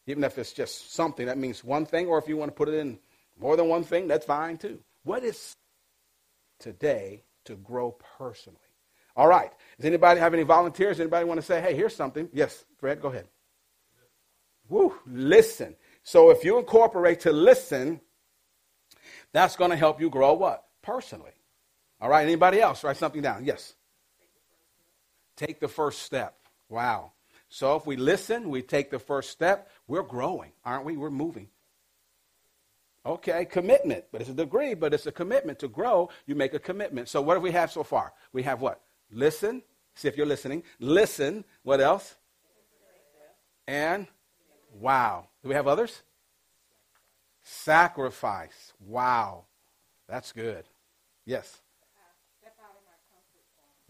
Even 0.07 0.23
if 0.23 0.37
it's 0.37 0.53
just 0.53 0.93
something 0.93 1.27
that 1.27 1.37
means 1.37 1.63
one 1.63 1.85
thing, 1.85 2.07
or 2.07 2.17
if 2.17 2.27
you 2.27 2.37
want 2.37 2.49
to 2.51 2.55
put 2.55 2.67
it 2.67 2.75
in 2.75 2.99
more 3.39 3.55
than 3.55 3.67
one 3.67 3.83
thing, 3.83 4.07
that's 4.07 4.25
fine 4.25 4.57
too. 4.57 4.79
What 5.03 5.23
is 5.23 5.55
today 6.59 7.23
to 7.45 7.55
grow 7.55 7.95
personally? 8.17 8.59
All 9.15 9.27
right. 9.27 9.51
Does 9.77 9.85
anybody 9.85 10.19
have 10.19 10.33
any 10.33 10.43
volunteers? 10.43 10.99
Anybody 10.99 11.25
want 11.25 11.39
to 11.39 11.45
say, 11.45 11.61
hey, 11.61 11.75
here's 11.75 11.95
something? 11.95 12.29
Yes, 12.33 12.65
Fred, 12.77 13.01
go 13.01 13.09
ahead. 13.09 13.27
Woo, 14.69 14.93
listen. 15.05 15.75
So 16.03 16.31
if 16.31 16.43
you 16.43 16.57
incorporate 16.57 17.21
to 17.21 17.31
listen, 17.31 18.01
that's 19.31 19.55
going 19.55 19.71
to 19.71 19.77
help 19.77 20.01
you 20.01 20.09
grow 20.09 20.33
what? 20.33 20.63
Personally. 20.81 21.31
All 22.01 22.09
right. 22.09 22.23
Anybody 22.23 22.59
else? 22.59 22.83
Write 22.83 22.97
something 22.97 23.21
down. 23.21 23.45
Yes. 23.45 23.75
Take 25.37 25.59
the 25.59 25.67
first 25.67 26.01
step. 26.01 26.35
Wow. 26.69 27.11
So 27.53 27.75
if 27.75 27.85
we 27.85 27.97
listen, 27.97 28.49
we 28.49 28.63
take 28.63 28.89
the 28.89 28.97
first 28.97 29.29
step, 29.29 29.69
we're 29.87 30.01
growing, 30.01 30.53
aren't 30.65 30.85
we? 30.85 30.97
We're 30.97 31.11
moving. 31.11 31.49
Okay, 33.05 33.45
commitment, 33.45 34.05
but 34.11 34.21
it's 34.21 34.31
a 34.31 34.33
degree, 34.33 34.73
but 34.73 34.91
it's 34.91 35.05
a 35.05 35.11
commitment. 35.11 35.59
To 35.59 35.67
grow, 35.67 36.09
you 36.25 36.33
make 36.33 36.55
a 36.55 36.59
commitment. 36.59 37.09
So 37.09 37.21
what 37.21 37.35
do 37.35 37.41
we 37.41 37.51
have 37.51 37.71
so 37.71 37.83
far? 37.83 38.11
We 38.31 38.41
have 38.41 38.59
what? 38.61 38.81
Listen. 39.11 39.61
See 39.93 40.07
if 40.07 40.17
you're 40.17 40.25
listening. 40.25 40.63
Listen. 40.79 41.45
What 41.61 41.79
else? 41.79 42.15
And 43.67 44.07
wow. 44.79 45.27
Do 45.43 45.49
we 45.49 45.53
have 45.53 45.67
others? 45.67 46.01
Sacrifice. 47.43 48.73
Wow. 48.79 49.45
That's 50.09 50.31
good. 50.31 50.65
Yes. 51.23 51.61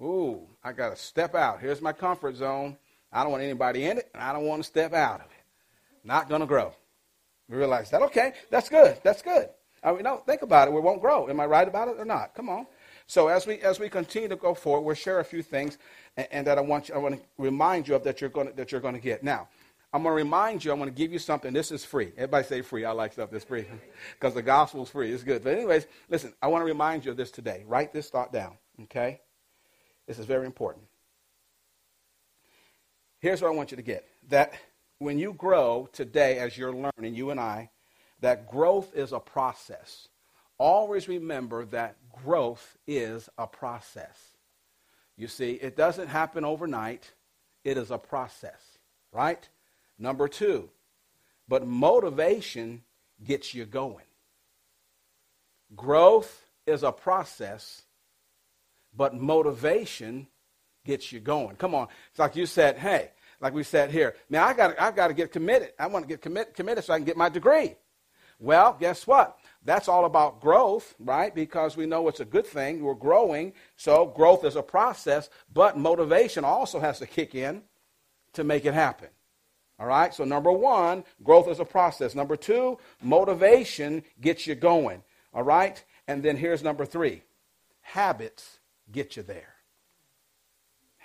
Ooh, 0.02 0.50
I 0.62 0.74
got 0.74 0.90
to 0.90 1.02
step 1.02 1.34
out. 1.34 1.62
Here's 1.62 1.82
my 1.82 1.94
comfort 1.94 2.36
zone. 2.36 2.76
I 3.14 3.22
don't 3.22 3.32
want 3.32 3.44
anybody 3.44 3.86
in 3.86 4.00
it, 4.00 4.10
and 4.14 4.24
I 4.24 4.34
don't 4.34 4.46
want 4.46 4.64
to 4.64 4.68
step 4.68 4.94
out 4.94 5.20
of 5.20 5.28
it. 5.28 5.44
Not 6.04 6.28
going 6.28 6.42
to 6.42 6.48
grow. 6.48 6.74
We 7.48 7.58
realize 7.58 7.92
that, 7.92 8.02
okay, 8.02 8.34
that's 8.50 8.70
good. 8.70 8.98
That's 9.04 9.22
good. 9.22 9.50
I 9.84 9.92
mean, 9.92 10.04
no, 10.04 10.18
think 10.18 10.42
about 10.42 10.68
it. 10.68 10.74
We 10.74 10.82
won't 10.82 11.02
grow. 11.02 11.30
Am 11.30 11.40
I 11.40 11.46
right 11.46 11.68
about 11.68 11.90
it 11.90 11.96
or 12.00 12.06
not? 12.06 12.34
Come 12.34 12.50
on. 12.50 12.66
So 13.06 13.28
as 13.28 13.46
we 13.46 13.60
as 13.60 13.80
we 13.80 13.90
continue 13.90 14.30
to 14.30 14.38
go 14.38 14.54
forward, 14.54 14.82
we'll 14.82 14.96
share 14.96 15.20
a 15.20 15.26
few 15.26 15.44
things, 15.44 15.78
and, 16.16 16.28
and 16.32 16.48
that 16.48 16.58
I 16.58 16.62
want 16.62 16.88
you, 16.88 16.96
I 16.96 16.98
want 17.00 17.16
to 17.16 17.22
remind 17.38 17.88
you 17.88 17.96
of 17.96 18.04
that 18.06 18.22
you're 18.22 18.30
going 18.30 18.48
to, 18.48 18.54
that 18.54 18.72
you're 18.72 18.80
going 18.82 18.96
to 18.96 19.02
get. 19.02 19.24
Now, 19.24 19.50
I'm 19.92 20.04
going 20.04 20.14
to 20.14 20.16
remind 20.16 20.64
you. 20.64 20.72
I'm 20.72 20.80
going 20.80 20.90
to 20.90 20.96
give 20.96 21.12
you 21.12 21.20
something. 21.20 21.52
This 21.52 21.72
is 21.72 21.84
free. 21.84 22.14
Everybody 22.16 22.48
say 22.48 22.62
free. 22.62 22.86
I 22.86 22.92
like 22.92 23.12
stuff 23.12 23.30
that's 23.30 23.44
free 23.44 23.66
because 24.20 24.34
the 24.34 24.42
gospel 24.42 24.84
is 24.84 24.90
free. 24.90 25.12
It's 25.12 25.24
good. 25.24 25.44
But 25.44 25.54
anyways, 25.54 25.86
listen. 26.10 26.34
I 26.42 26.48
want 26.48 26.62
to 26.62 26.66
remind 26.66 27.04
you 27.04 27.12
of 27.12 27.18
this 27.18 27.30
today. 27.30 27.66
Write 27.68 27.92
this 27.92 28.10
thought 28.10 28.32
down. 28.32 28.58
Okay. 28.84 29.20
This 30.08 30.18
is 30.18 30.26
very 30.26 30.46
important 30.46 30.86
here's 33.24 33.42
what 33.42 33.48
I 33.48 33.56
want 33.56 33.72
you 33.72 33.78
to 33.78 33.84
get 33.84 34.06
that 34.28 34.54
when 35.00 35.18
you 35.18 35.32
grow 35.34 35.88
today, 35.94 36.40
as 36.40 36.58
you're 36.58 36.74
learning, 36.74 37.16
you 37.16 37.30
and 37.30 37.40
I, 37.40 37.70
that 38.20 38.52
growth 38.52 38.94
is 38.94 39.14
a 39.14 39.20
process. 39.20 40.10
Always 40.58 41.08
remember 41.08 41.64
that 41.68 41.96
growth 42.12 42.78
is 42.86 43.30
a 43.38 43.48
process. 43.48 44.20
You 45.16 45.30
see, 45.30 45.54
it 45.54 45.78
doesn't 45.78 46.10
happen 46.10 46.44
overnight, 46.44 47.14
it 47.64 47.78
is 47.78 47.92
a 47.92 47.98
process, 47.98 48.78
right? 49.14 49.48
Number 49.98 50.28
two, 50.28 50.70
but 51.48 51.66
motivation 51.66 52.84
gets 53.24 53.54
you 53.54 53.64
going. 53.64 54.06
Growth 55.78 56.46
is 56.68 56.84
a 56.84 56.92
process, 56.92 57.84
but 58.94 59.16
motivation 59.16 60.28
gets 60.86 61.12
you 61.12 61.20
going. 61.20 61.56
Come 61.56 61.76
on. 61.76 61.88
It's 62.10 62.20
like 62.20 62.36
you 62.36 62.46
said, 62.46 62.78
hey, 62.78 63.12
like 63.40 63.54
we 63.54 63.64
said 63.64 63.92
here, 63.92 64.16
man, 64.30 64.44
I 64.44 64.54
got 64.54 64.80
I've 64.80 64.96
got 64.96 65.08
to 65.08 65.14
get 65.14 65.32
committed. 65.32 65.74
I 65.80 65.88
want 65.88 66.04
to 66.06 66.10
get 66.10 66.22
commit, 66.22 66.54
committed 66.54 66.84
so 66.84 66.94
I 66.94 66.98
can 66.98 67.06
get 67.06 67.18
my 67.18 67.30
degree. 67.30 67.76
Well, 68.40 68.76
guess 68.80 69.08
what? 69.08 69.38
That's 69.64 69.88
all 69.88 70.06
about 70.06 70.42
growth, 70.42 70.96
right? 71.00 71.34
Because 71.34 71.78
we 71.78 71.86
know 71.86 72.08
it's 72.08 72.20
a 72.20 72.26
good 72.26 72.46
thing. 72.46 72.84
We're 72.84 72.94
growing. 72.94 73.54
So 73.78 74.06
growth 74.06 74.44
is 74.44 74.56
a 74.56 74.62
process, 74.62 75.30
but 75.54 75.78
motivation 75.78 76.44
also 76.44 76.80
has 76.80 77.00
to 77.00 77.08
kick 77.08 77.36
in 77.36 77.64
to 78.34 78.44
make 78.44 78.66
it 78.66 78.74
happen. 78.74 79.10
All 79.80 79.88
right? 79.88 80.14
So, 80.14 80.24
number 80.24 80.52
one, 80.52 81.04
growth 81.24 81.48
is 81.48 81.60
a 81.60 81.66
process. 81.66 82.16
Number 82.16 82.36
two, 82.36 82.78
motivation 83.02 84.04
gets 84.22 84.46
you 84.46 84.56
going. 84.56 85.04
All 85.34 85.44
right? 85.44 85.84
And 86.08 86.22
then 86.22 86.38
here's 86.38 86.64
number 86.64 86.86
three 86.86 87.24
habits 87.82 88.60
get 88.92 89.16
you 89.18 89.24
there. 89.24 89.53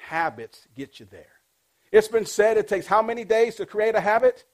Habits 0.08 0.66
get 0.74 0.98
you 0.98 1.06
there. 1.10 1.26
It's 1.92 2.08
been 2.08 2.24
said 2.24 2.56
it 2.56 2.66
takes 2.66 2.86
how 2.86 3.02
many 3.02 3.24
days 3.24 3.56
to 3.56 3.66
create 3.66 3.94
a 3.94 4.00
habit? 4.00 4.46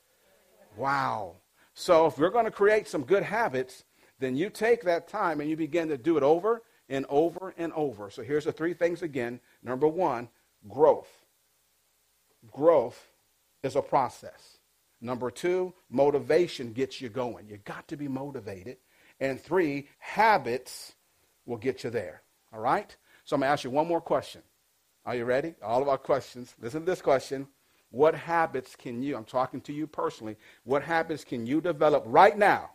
Wow. 0.76 1.36
So, 1.74 2.06
if 2.06 2.18
we're 2.18 2.30
going 2.30 2.44
to 2.44 2.50
create 2.50 2.88
some 2.88 3.04
good 3.04 3.22
habits, 3.22 3.84
then 4.18 4.34
you 4.34 4.50
take 4.50 4.82
that 4.82 5.06
time 5.06 5.40
and 5.40 5.48
you 5.48 5.56
begin 5.56 5.88
to 5.90 5.96
do 5.96 6.16
it 6.16 6.24
over 6.24 6.62
and 6.88 7.06
over 7.08 7.54
and 7.56 7.72
over. 7.74 8.10
So, 8.10 8.24
here's 8.24 8.46
the 8.46 8.52
three 8.52 8.74
things 8.74 9.02
again. 9.02 9.38
Number 9.62 9.86
one, 9.86 10.28
growth. 10.68 11.24
Growth 12.50 13.12
is 13.62 13.76
a 13.76 13.82
process. 13.82 14.58
Number 15.00 15.30
two, 15.30 15.72
motivation 15.88 16.72
gets 16.72 17.00
you 17.00 17.08
going. 17.08 17.46
You 17.46 17.58
got 17.58 17.86
to 17.88 17.96
be 17.96 18.08
motivated. 18.08 18.78
And 19.20 19.40
three, 19.40 19.88
habits 19.98 20.94
will 21.46 21.58
get 21.58 21.84
you 21.84 21.90
there. 21.90 22.22
All 22.52 22.58
right? 22.58 22.96
So 23.24 23.36
I'm 23.36 23.40
going 23.40 23.48
to 23.48 23.52
ask 23.52 23.62
you 23.62 23.70
one 23.70 23.86
more 23.86 24.00
question. 24.00 24.42
Are 25.06 25.14
you 25.14 25.24
ready? 25.24 25.54
All 25.62 25.82
of 25.82 25.88
our 25.88 25.98
questions. 25.98 26.54
Listen 26.60 26.80
to 26.80 26.86
this 26.86 27.02
question. 27.02 27.46
What 27.90 28.14
habits 28.14 28.74
can 28.74 29.02
you, 29.02 29.16
I'm 29.16 29.24
talking 29.24 29.60
to 29.62 29.72
you 29.72 29.86
personally, 29.86 30.36
what 30.64 30.82
habits 30.82 31.24
can 31.24 31.46
you 31.46 31.60
develop 31.60 32.02
right 32.06 32.36
now 32.36 32.70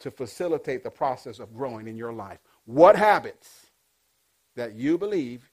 to 0.00 0.10
facilitate 0.10 0.82
the 0.82 0.90
process 0.90 1.40
of 1.40 1.54
growing 1.54 1.88
in 1.88 1.96
your 1.96 2.12
life? 2.12 2.38
What 2.64 2.96
habits 2.96 3.66
that 4.56 4.74
you 4.74 4.96
believe 4.96 5.50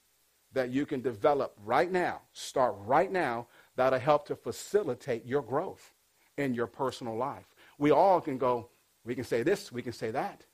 that 0.52 0.70
you 0.70 0.86
can 0.86 1.00
develop 1.00 1.54
right 1.64 1.90
now, 1.90 2.22
start 2.32 2.74
right 2.78 3.10
now, 3.10 3.48
that'll 3.76 3.98
help 3.98 4.26
to 4.26 4.36
facilitate 4.36 5.26
your 5.26 5.42
growth 5.42 5.92
in 6.38 6.54
your 6.54 6.66
personal 6.66 7.16
life. 7.16 7.54
We 7.78 7.90
all 7.90 8.20
can 8.20 8.38
go, 8.38 8.68
we 9.04 9.14
can 9.14 9.24
say 9.24 9.42
this, 9.42 9.72
we 9.72 9.82
can 9.82 9.92
say 9.92 10.10
that. 10.12 10.44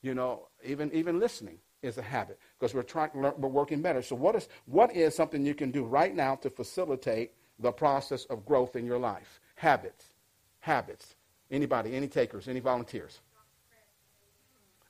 You 0.00 0.14
know, 0.14 0.48
even, 0.64 0.92
even 0.92 1.20
listening 1.20 1.58
is 1.82 1.98
a 1.98 2.02
habit 2.02 2.38
because 2.58 2.74
we're 2.74 2.82
trying, 2.82 3.10
to 3.10 3.20
learn, 3.20 3.34
we're 3.38 3.48
working 3.48 3.82
better. 3.82 4.02
So 4.02 4.16
what 4.16 4.34
is, 4.36 4.48
what 4.66 4.94
is 4.94 5.14
something 5.14 5.44
you 5.44 5.54
can 5.54 5.70
do 5.70 5.84
right 5.84 6.14
now 6.14 6.36
to 6.36 6.50
facilitate 6.50 7.32
the 7.58 7.72
process 7.72 8.24
of 8.26 8.46
growth 8.46 8.76
in 8.76 8.86
your 8.86 8.98
life? 8.98 9.40
Habits. 9.56 10.06
Habits. 10.60 11.14
Anybody, 11.50 11.94
any 11.94 12.08
takers, 12.08 12.48
any 12.48 12.60
volunteers? 12.60 13.20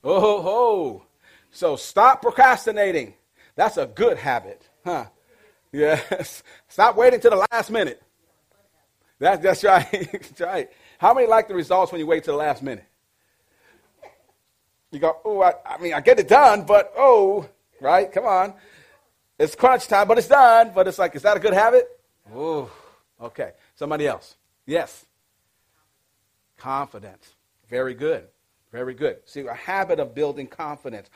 Oh, 0.05 0.21
ho, 0.21 0.43
ho. 0.43 1.07
So 1.51 1.77
stop 1.77 2.23
procrastinating. 2.23 3.15
That's 3.55 3.77
a 3.77 3.87
good 3.87 4.19
habit, 4.19 4.69
huh? 4.85 5.07
Yes. 5.73 6.43
Stop 6.69 6.97
waiting 6.97 7.21
to 7.21 7.31
the 7.31 7.47
last 7.51 7.71
minute. 7.71 8.03
That, 9.19 9.43
that's 9.43 9.63
right. 9.65 9.89
that's 10.13 10.41
right. 10.41 10.71
How 10.99 11.15
many 11.15 11.27
like 11.27 11.49
the 11.49 11.55
results 11.55 11.93
when 11.93 12.01
you 12.01 12.07
wait 12.07 12.25
to 12.25 12.31
the 12.31 12.37
last 12.37 12.63
minute? 12.63 12.85
You 14.93 14.99
go, 14.99 15.17
oh, 15.25 15.43
I, 15.43 15.55
I 15.65 15.79
mean, 15.79 15.95
I 15.95 16.01
get 16.01 16.21
it 16.21 16.29
done, 16.29 16.65
but 16.65 16.93
oh, 16.97 17.49
right? 17.81 18.13
Come 18.13 18.27
on. 18.27 18.53
It's 19.39 19.55
crunch 19.55 19.89
time, 19.89 20.07
but 20.07 20.19
it's 20.19 20.29
done. 20.29 20.73
But 20.75 20.87
it's 20.87 20.99
like, 20.99 21.17
is 21.17 21.23
that 21.23 21.37
a 21.37 21.41
good 21.41 21.55
habit? 21.55 21.89
Oh, 22.33 22.71
okay. 23.21 23.53
Somebody 23.75 24.07
else. 24.07 24.37
Yes. 24.67 25.07
Confidence. 26.59 27.35
Very 27.69 27.95
good. 27.95 28.29
Very 28.71 28.93
good. 28.93 29.21
See, 29.25 29.41
a 29.41 29.55
habit 29.55 29.99
of 29.99 30.15
building 30.15 30.47
confidence. 30.47 31.09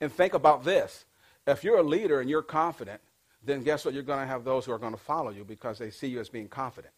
And 0.00 0.10
think 0.10 0.32
about 0.32 0.64
this. 0.64 1.04
If 1.46 1.62
you're 1.62 1.78
a 1.78 1.82
leader 1.82 2.20
and 2.20 2.30
you're 2.30 2.42
confident, 2.42 3.02
then 3.44 3.62
guess 3.62 3.84
what? 3.84 3.92
You're 3.92 4.02
going 4.02 4.20
to 4.20 4.26
have 4.26 4.42
those 4.42 4.64
who 4.64 4.72
are 4.72 4.78
going 4.78 4.94
to 4.94 4.98
follow 4.98 5.30
you 5.30 5.44
because 5.44 5.78
they 5.78 5.90
see 5.90 6.06
you 6.06 6.18
as 6.18 6.30
being 6.30 6.48
confident. 6.48 6.94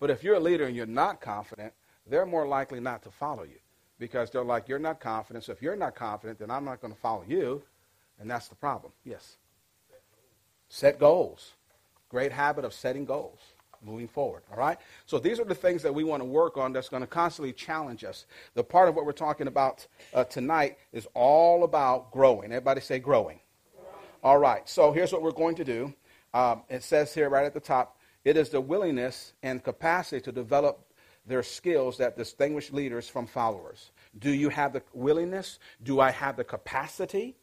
But 0.00 0.10
if 0.10 0.24
you're 0.24 0.36
a 0.36 0.40
leader 0.40 0.64
and 0.64 0.74
you're 0.74 0.86
not 0.86 1.20
confident, 1.20 1.72
they're 2.04 2.26
more 2.26 2.48
likely 2.48 2.80
not 2.80 3.04
to 3.04 3.10
follow 3.12 3.44
you 3.44 3.58
because 4.00 4.30
they're 4.30 4.42
like, 4.42 4.68
you're 4.68 4.80
not 4.80 4.98
confident. 4.98 5.44
So 5.44 5.52
if 5.52 5.62
you're 5.62 5.76
not 5.76 5.94
confident, 5.94 6.40
then 6.40 6.50
I'm 6.50 6.64
not 6.64 6.80
going 6.80 6.92
to 6.92 6.98
follow 6.98 7.22
you. 7.28 7.62
And 8.18 8.28
that's 8.28 8.48
the 8.48 8.56
problem. 8.56 8.92
Yes. 9.04 9.36
Set 10.68 10.98
goals. 10.98 11.52
Great 12.08 12.32
habit 12.32 12.64
of 12.64 12.74
setting 12.74 13.04
goals 13.04 13.38
moving 13.82 14.08
forward. 14.08 14.42
All 14.50 14.58
right? 14.58 14.78
So 15.06 15.18
these 15.18 15.38
are 15.38 15.44
the 15.44 15.54
things 15.54 15.82
that 15.82 15.94
we 15.94 16.02
want 16.02 16.22
to 16.22 16.24
work 16.24 16.56
on 16.56 16.72
that's 16.72 16.88
going 16.88 17.02
to 17.02 17.06
constantly 17.06 17.52
challenge 17.52 18.02
us. 18.02 18.26
The 18.54 18.64
part 18.64 18.88
of 18.88 18.96
what 18.96 19.06
we're 19.06 19.12
talking 19.12 19.46
about 19.46 19.86
uh, 20.12 20.24
tonight 20.24 20.78
is 20.92 21.06
all 21.14 21.62
about 21.64 22.10
growing. 22.10 22.46
Everybody 22.46 22.80
say 22.80 22.98
growing. 22.98 23.40
All 24.22 24.38
right, 24.38 24.68
so 24.68 24.92
here's 24.92 25.12
what 25.12 25.22
we're 25.22 25.30
going 25.30 25.54
to 25.56 25.64
do. 25.64 25.94
Um, 26.34 26.62
it 26.68 26.82
says 26.82 27.14
here 27.14 27.30
right 27.30 27.46
at 27.46 27.54
the 27.54 27.60
top 27.60 27.96
it 28.22 28.36
is 28.36 28.50
the 28.50 28.60
willingness 28.60 29.32
and 29.42 29.64
capacity 29.64 30.20
to 30.22 30.32
develop 30.32 30.84
their 31.30 31.42
skills 31.42 31.98
that 31.98 32.16
distinguish 32.16 32.72
leaders 32.72 33.08
from 33.08 33.26
followers. 33.26 33.90
Do 34.18 34.30
you 34.30 34.48
have 34.48 34.72
the 34.72 34.82
willingness? 34.92 35.58
Do 35.82 36.00
I 36.00 36.10
have 36.10 36.36
the 36.36 36.44
capacity? 36.44 37.36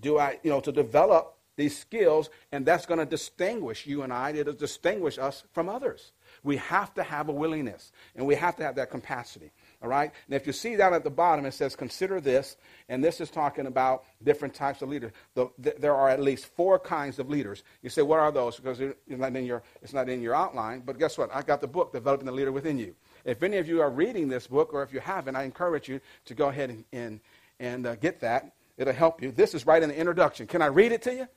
Do 0.00 0.18
I, 0.18 0.38
you 0.42 0.50
know, 0.50 0.60
to 0.60 0.72
develop 0.72 1.36
these 1.56 1.76
skills? 1.76 2.30
And 2.52 2.64
that's 2.64 2.86
going 2.86 3.00
to 3.00 3.06
distinguish 3.06 3.86
you 3.86 4.02
and 4.02 4.12
I. 4.12 4.30
It'll 4.30 4.54
distinguish 4.54 5.18
us 5.18 5.44
from 5.52 5.68
others. 5.68 6.12
We 6.42 6.56
have 6.58 6.92
to 6.94 7.02
have 7.02 7.28
a 7.28 7.32
willingness, 7.32 7.90
and 8.14 8.26
we 8.26 8.34
have 8.34 8.56
to 8.56 8.64
have 8.64 8.74
that 8.74 8.90
capacity. 8.90 9.50
All 9.82 9.88
right? 9.88 10.12
And 10.26 10.34
if 10.34 10.46
you 10.46 10.52
see 10.52 10.76
down 10.76 10.92
at 10.92 11.02
the 11.02 11.10
bottom, 11.10 11.46
it 11.46 11.54
says, 11.54 11.74
consider 11.74 12.20
this, 12.20 12.56
and 12.88 13.02
this 13.02 13.20
is 13.20 13.30
talking 13.30 13.66
about 13.66 14.04
different 14.22 14.54
types 14.54 14.82
of 14.82 14.88
leaders. 14.88 15.12
The, 15.34 15.48
the, 15.58 15.74
there 15.78 15.94
are 15.94 16.10
at 16.10 16.20
least 16.20 16.46
four 16.46 16.78
kinds 16.78 17.18
of 17.18 17.30
leaders. 17.30 17.62
You 17.82 17.88
say, 17.88 18.02
what 18.02 18.18
are 18.18 18.30
those? 18.32 18.56
Because 18.56 18.80
it's 18.80 18.96
not, 19.08 19.34
in 19.34 19.46
your, 19.46 19.62
it's 19.80 19.92
not 19.92 20.08
in 20.08 20.20
your 20.20 20.34
outline. 20.34 20.82
But 20.84 20.98
guess 20.98 21.16
what? 21.16 21.34
I 21.34 21.42
got 21.42 21.60
the 21.60 21.68
book, 21.68 21.92
Developing 21.92 22.26
the 22.26 22.32
Leader 22.32 22.52
Within 22.52 22.78
You. 22.78 22.94
If 23.24 23.42
any 23.42 23.56
of 23.56 23.68
you 23.68 23.80
are 23.80 23.90
reading 23.90 24.28
this 24.28 24.46
book, 24.46 24.72
or 24.72 24.82
if 24.82 24.92
you 24.92 25.00
haven't, 25.00 25.36
I 25.36 25.44
encourage 25.44 25.88
you 25.88 26.00
to 26.26 26.34
go 26.34 26.48
ahead 26.48 26.70
and, 26.70 26.84
and, 26.92 27.20
and 27.58 27.86
uh, 27.86 27.94
get 27.96 28.20
that. 28.20 28.52
It'll 28.76 28.92
help 28.92 29.22
you. 29.22 29.32
This 29.32 29.54
is 29.54 29.66
right 29.66 29.82
in 29.82 29.88
the 29.88 29.96
introduction. 29.96 30.46
Can 30.46 30.62
I 30.62 30.66
read 30.66 30.92
it 30.92 31.02
to 31.02 31.14
you? 31.14 31.28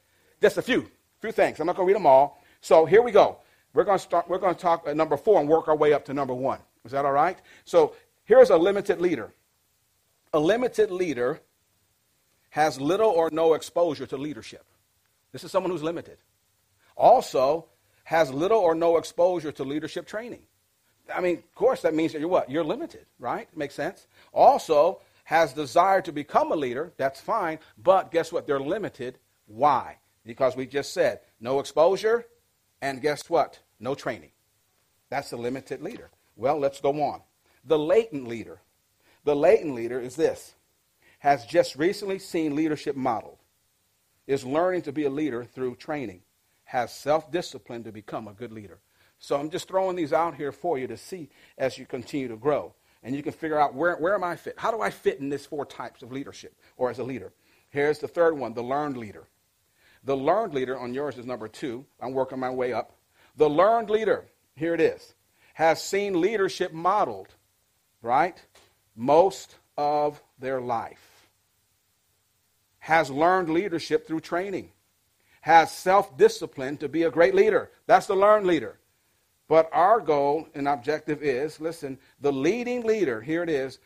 Just 0.41 0.58
a 0.58 0.62
few, 0.62 0.89
few 1.22 1.32
things. 1.32 1.60
I'm 1.60 1.67
not 1.67 1.75
going 1.75 1.88
to 1.88 1.94
read 1.94 2.00
them 2.00 2.08
all. 2.08 2.41
So 2.62 2.86
here 2.86 3.01
we 3.01 3.12
go. 3.12 3.38
We're 3.74 3.84
going 3.84 3.98
to 3.98 4.03
start. 4.03 4.27
We're 4.27 4.39
going 4.39 4.56
to 4.56 4.60
talk 4.60 4.88
at 4.88 4.98
number 4.98 5.17
four 5.17 5.39
and 5.39 5.48
work 5.48 5.67
our 5.67 5.75
way 5.75 5.94
up 5.94 6.06
to 6.06 6.13
number 6.13 6.34
one. 6.34 6.60
Is 6.84 6.91
that 6.91 7.06
all 7.06 7.12
right? 7.12 7.38
So 7.65 7.94
Here's 8.27 8.50
a 8.50 8.58
limited 8.58 9.00
leader. 9.00 9.34
A 10.34 10.39
limited 10.39 10.91
leader 10.91 11.39
has 12.50 12.79
little 12.79 13.10
or 13.10 13.29
no 13.32 13.53
exposure 13.53 14.06
to 14.06 14.17
leadership. 14.17 14.65
This 15.32 15.46
is 15.46 15.51
someone 15.51 15.72
who's 15.72 15.82
limited. 15.82 16.17
Also, 16.98 17.67
has 18.03 18.29
little 18.29 18.60
or 18.60 18.75
no 18.75 18.98
exposure 18.98 19.53
to 19.53 19.63
leadership 19.63 20.06
training. 20.06 20.41
I 21.14 21.22
mean, 21.22 21.38
of 21.38 21.56
course, 21.56 21.82
that 21.82 21.94
means 21.94 22.14
that 22.14 22.20
you're 22.20 22.30
what? 22.30 22.50
You're 22.50 22.64
limited, 22.64 23.06
right? 23.20 23.48
Makes 23.56 23.76
sense. 23.76 24.08
Also, 24.34 25.02
has 25.24 25.54
desire 25.54 26.02
to 26.02 26.12
become 26.12 26.52
a 26.52 26.56
leader. 26.56 26.94
That's 26.98 27.20
fine. 27.20 27.60
But 27.78 28.12
guess 28.12 28.32
what? 28.32 28.48
They're 28.48 28.60
limited. 28.60 29.18
Why? 29.46 29.98
Because 30.26 30.56
we 30.56 30.66
just 30.66 30.94
said 30.94 31.20
no 31.40 31.60
exposure, 31.60 32.26
and 32.82 33.02
guess 33.02 33.30
what? 33.30 33.60
No 33.80 33.96
training. 33.96 34.32
That's 35.10 35.32
a 35.32 35.38
limited 35.38 35.82
leader. 35.82 36.10
Well, 36.36 36.60
let's 36.60 36.82
go 36.82 37.02
on. 37.02 37.22
The 37.66 37.80
latent 37.80 38.28
leader. 38.28 38.62
The 39.24 39.36
latent 39.36 39.76
leader 39.76 40.00
is 40.00 40.16
this 40.16 40.56
has 41.20 41.46
just 41.46 41.76
recently 41.76 42.20
seen 42.20 42.56
leadership 42.56 42.96
modeled, 42.96 43.40
is 44.28 44.46
learning 44.46 44.84
to 44.84 44.92
be 44.92 45.06
a 45.06 45.10
leader 45.10 45.44
through 45.44 45.76
training, 45.76 46.22
has 46.66 46.94
self 46.94 47.32
discipline 47.32 47.84
to 47.84 47.92
become 47.92 48.28
a 48.28 48.34
good 48.34 48.52
leader. 48.52 48.80
So 49.20 49.36
I'm 49.36 49.50
just 49.50 49.68
throwing 49.68 49.96
these 49.96 50.14
out 50.14 50.36
here 50.36 50.52
for 50.52 50.78
you 50.78 50.88
to 50.88 50.98
see 50.98 51.30
as 51.58 51.78
you 51.78 51.86
continue 51.86 52.28
to 52.28 52.38
grow. 52.38 52.74
And 53.04 53.16
you 53.16 53.24
can 53.24 53.34
figure 53.34 53.60
out 53.60 53.74
where, 53.74 53.96
where 53.96 54.16
am 54.16 54.24
I 54.24 54.36
fit? 54.36 54.56
How 54.58 54.72
do 54.72 54.82
I 54.82 54.90
fit 54.90 55.20
in 55.20 55.30
this 55.30 55.46
four 55.46 55.66
types 55.66 56.02
of 56.02 56.12
leadership 56.12 56.56
or 56.78 56.90
as 56.90 57.00
a 57.00 57.04
leader? 57.04 57.32
Here's 57.70 58.00
the 58.00 58.08
third 58.08 58.38
one 58.38 58.54
the 58.54 58.64
learned 58.64 58.98
leader. 58.98 59.28
The 60.04 60.18
learned 60.18 60.54
leader 60.54 60.78
on 60.78 60.94
yours 60.94 61.18
is 61.18 61.26
number 61.26 61.48
two. 61.48 61.86
I'm 62.00 62.14
working 62.14 62.40
my 62.40 62.50
way 62.50 62.74
up. 62.74 62.94
The 63.36 63.50
learned 63.50 63.90
leader, 63.90 64.26
here 64.56 64.74
it 64.74 64.82
is, 64.82 65.14
has 65.54 65.82
seen 65.84 66.22
leadership 66.22 66.74
modeled 66.74 67.30
right? 68.02 68.42
Most 68.96 69.56
of 69.78 70.22
their 70.40 70.62
life. 70.62 71.30
Has 72.80 73.10
learned 73.10 73.50
leadership 73.50 74.08
through 74.08 74.22
training. 74.22 74.72
Has 75.42 75.72
self 75.72 76.18
discipline 76.18 76.78
to 76.78 76.90
be 76.90 77.04
a 77.04 77.12
great 77.12 77.36
leader. 77.36 77.70
That's 77.86 78.08
the 78.08 78.16
learned 78.16 78.48
leader. 78.48 78.80
But 79.48 79.70
our 79.72 80.01
goal 80.01 80.48
and 80.54 80.68
objective 80.68 81.24
is 81.24 81.60
listen, 81.62 81.98
the 82.20 82.34
leading 82.34 82.84
leader, 82.84 83.22
here 83.22 83.44
it 83.44 83.50
is, 83.50 83.80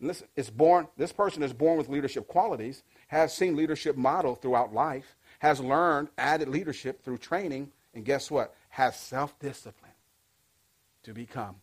listen, 0.00 0.28
is 0.36 0.50
born, 0.50 0.88
this 0.96 1.12
person 1.12 1.42
is 1.42 1.52
born 1.52 1.78
with 1.78 1.88
leadership 1.88 2.28
qualities, 2.28 2.82
has 3.08 3.34
seen 3.34 3.56
leadership 3.56 3.96
model 3.96 4.34
throughout 4.34 4.74
life, 4.74 5.16
has 5.38 5.60
learned 5.60 6.08
added 6.18 6.48
leadership 6.48 7.02
through 7.02 7.18
training, 7.18 7.70
and 7.94 8.04
guess 8.04 8.30
what? 8.30 8.54
Has 8.68 8.96
self 8.96 9.38
discipline 9.38 9.92
to 11.04 11.14
become 11.14 11.56